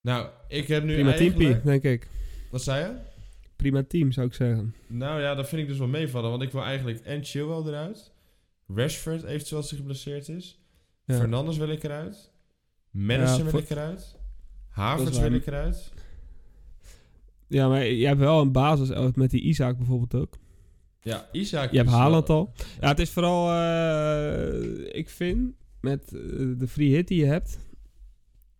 [0.01, 1.65] Nou, ik heb nu Prima eigenlijk...
[1.65, 2.09] denk ik.
[2.51, 3.17] Wat zei je?
[3.59, 4.75] Prima team, zou ik zeggen.
[4.87, 6.31] Nou ja, dat vind ik dus wel meevallen.
[6.31, 8.13] Want ik wil eigenlijk en Chilwell eruit.
[8.67, 10.61] Rashford eventueel als hij geblesseerd is.
[11.05, 11.15] Ja.
[11.17, 12.33] Fernandes wil ik eruit.
[12.91, 14.17] Madison Ja, wil ik eruit.
[14.69, 15.93] Havertz wil ik eruit.
[17.47, 20.39] Ja, maar je hebt wel een basis met die Isaac bijvoorbeeld ook.
[21.01, 22.53] Ja, Isaac Je hebt wel- Haaland al.
[22.81, 23.51] Ja, het is vooral...
[23.53, 26.21] eh, ik vind, met eh,
[26.59, 27.59] de free hit die je hebt...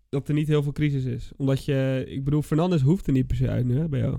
[0.09, 1.33] dat er niet heel veel crisis is.
[1.37, 2.05] Omdat je...
[2.09, 4.19] Ik bedoel, Fernandes hoeft er niet per se uit nu, hè, bij jou.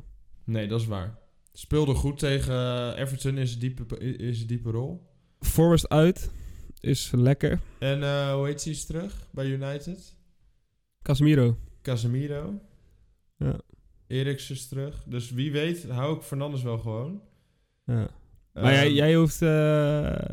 [0.49, 1.17] Nee, dat is waar.
[1.53, 5.07] Speelde goed tegen eh, Everton in zijn diepe, in zijn diepe rol.
[5.39, 6.31] Forrest uit
[6.79, 7.59] is lekker.
[7.79, 10.15] En eh, hoe heet hij is terug bij United?
[11.01, 11.57] Casemiro.
[11.81, 12.59] Casemiro.
[13.37, 13.59] Ja.
[14.07, 15.03] Eriksen is terug.
[15.07, 17.21] Dus wie weet hou ik Fernandes wel gewoon.
[17.85, 18.09] ja.
[18.53, 19.41] Maar jij, Ehm, jij hoeft...
[19.41, 20.29] eh,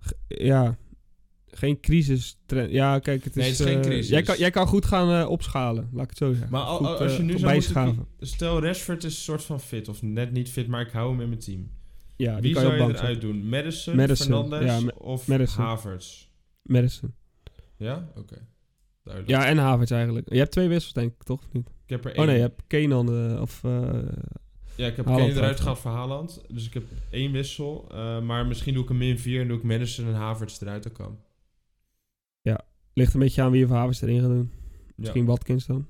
[0.00, 0.76] g- ja...
[1.56, 2.38] Geen crisis.
[2.68, 3.42] Ja, kijk, het is...
[3.42, 4.08] Nee, het is geen eh, crisis.
[4.08, 6.50] Jij kan, jij kan goed gaan eh, opschalen, laat ik het zo zeggen.
[6.50, 8.06] Maar al- Goed, al- als je eh, nu zou moeten...
[8.20, 9.88] Stel, Rashford is een soort van fit.
[9.88, 11.70] Of net niet fit, maar ik hou hem in mijn team.
[12.16, 13.48] Ja, die Wie kan zou je eruit doen?
[13.48, 15.64] Madison, Madison, ja, Ma- of Madison.
[15.64, 16.26] Havertz?
[16.62, 17.14] Madison.
[17.76, 18.08] Ja?
[18.16, 18.46] Oké.
[19.04, 19.32] Duidelijk.
[19.42, 20.32] Ja, en Havertz eigenlijk.
[20.32, 21.42] Je hebt twee wissels, denk ik, toch?
[21.52, 21.68] Niet?
[21.68, 22.26] Ik heb er Oh één.
[22.26, 23.64] nee, je hebt Kenan eh, of...
[23.64, 23.70] eh,
[24.76, 26.42] Ja, ik heb Haaland Kane eruit gehaald voor Haaland.
[26.48, 27.88] Dus ik heb één wissel.
[27.92, 30.82] eh, maar misschien doe ik een min 4 en doe ik Madison en Havertz eruit.
[30.82, 31.18] Dat kan.
[32.94, 34.50] Ligt een beetje aan wie je Havertz erin gaat doen.
[34.86, 34.92] Ja.
[34.96, 35.86] Misschien Watkins dan.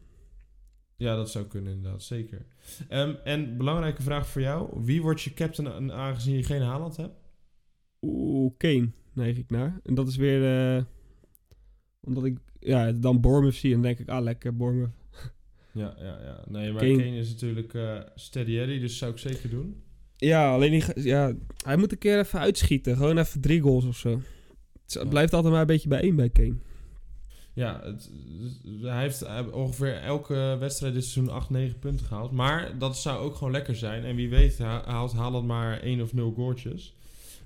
[0.97, 2.03] ja, dat zou kunnen inderdaad.
[2.03, 2.47] Zeker.
[2.89, 4.69] Ehm, en belangrijke vraag voor jou.
[4.85, 7.15] Wie wordt je captain aan- aangezien je geen Haaland hebt?
[8.03, 9.81] Oeh, Kane neig ik naar.
[9.83, 10.75] En dat is weer...
[10.77, 10.83] eh,
[12.01, 14.09] omdat ik ja, dan Bournemouth zie en denk ik...
[14.09, 14.93] Ah, lekker Bournemouth.
[15.73, 16.45] Ja, ja, ja.
[16.49, 19.83] Nee, maar Kane- Kane, is natuurlijk eh steady Eddie, dus zou ik zeker doen.
[20.17, 21.33] Ja, alleen die, ja,
[21.65, 22.97] hij moet een keer even uitschieten.
[22.97, 24.21] Gewoon even drie goals of zo.
[24.83, 25.05] Het, Ja.
[25.05, 26.55] blijft altijd maar een beetje bij één bij Kane.
[27.55, 28.11] Ja, het,
[28.83, 32.31] hij heeft ongeveer elke wedstrijd dit seizoen 8, 9 punten gehaald.
[32.31, 34.05] Maar dat zou ook gewoon lekker zijn.
[34.05, 36.97] En wie weet ha- haalt Haaland maar 1 of 0 goaltjes.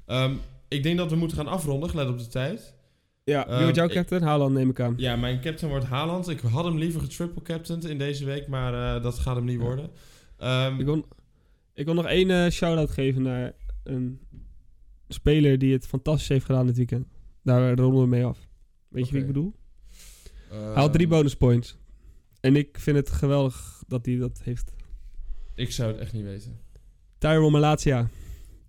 [0.07, 0.35] Ehm,
[0.69, 2.75] ik denk dat we moeten gaan afronden, gelet op de tijd.
[3.25, 4.23] Ja, wie Ehm, wordt jouw ik- captain?
[4.23, 4.95] Haaland neem ik aan.
[4.97, 6.29] Ja, mijn captain wordt Haaland.
[6.29, 9.59] Ik had hem liever getriple captained in deze week, maar eh, dat gaat hem niet
[9.59, 9.65] Ja.
[9.65, 9.91] worden.
[10.37, 11.05] Ehm, Ik wil,
[11.75, 13.53] ik wil nog één eh, shout-out geven naar
[13.85, 14.21] een
[15.09, 17.07] speler die het fantastisch heeft gedaan dit weekend.
[17.43, 18.49] Daar ronden we mee af.
[18.89, 19.55] Weet je wie ik bedoel?
[20.51, 21.77] Ehm, Hij had drie bonus points.
[22.41, 24.73] En ik vind het geweldig dat hij dat heeft.
[25.55, 26.59] Ik zou het echt niet weten.
[27.19, 28.09] Tyrone Malatia.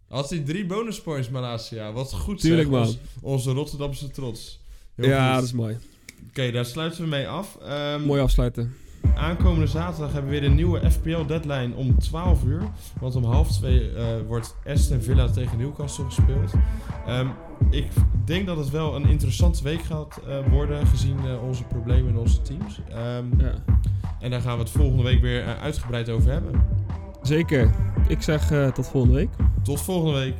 [0.07, 1.91] Had hij drie bonus points, Malasia.
[1.91, 2.77] Wat goed Tuurlijk, zeg.
[2.77, 2.88] man.
[2.88, 4.59] Ons- onze Rotterdamse trots.
[4.95, 5.36] Heel Ja, goed.
[5.36, 5.77] dat is mooi.
[6.30, 7.57] Oké, daar sluiten we mee af.
[7.61, 8.73] Ehm, Mooi afsluiten.
[9.15, 12.61] Aankomende zaterdag hebben we weer een nieuwe FPL deadline om 12 uur.
[12.99, 16.51] Want om half twee eh, wordt Aston Villa tegen Newcastle gespeeld.
[17.07, 17.27] Ehm,
[17.70, 17.88] ik
[18.26, 22.18] denk dat het wel een interessante week gaat eh, worden, gezien eh, onze problemen in
[22.18, 22.80] onze teams.
[22.89, 23.53] Ehm, Ja.
[24.20, 26.62] En daar gaan we het volgende week weer eh, uitgebreid over hebben.
[27.22, 27.72] Zeker.
[28.07, 29.30] Ik zeg tot volgende week.
[29.64, 30.36] Tot volgende week.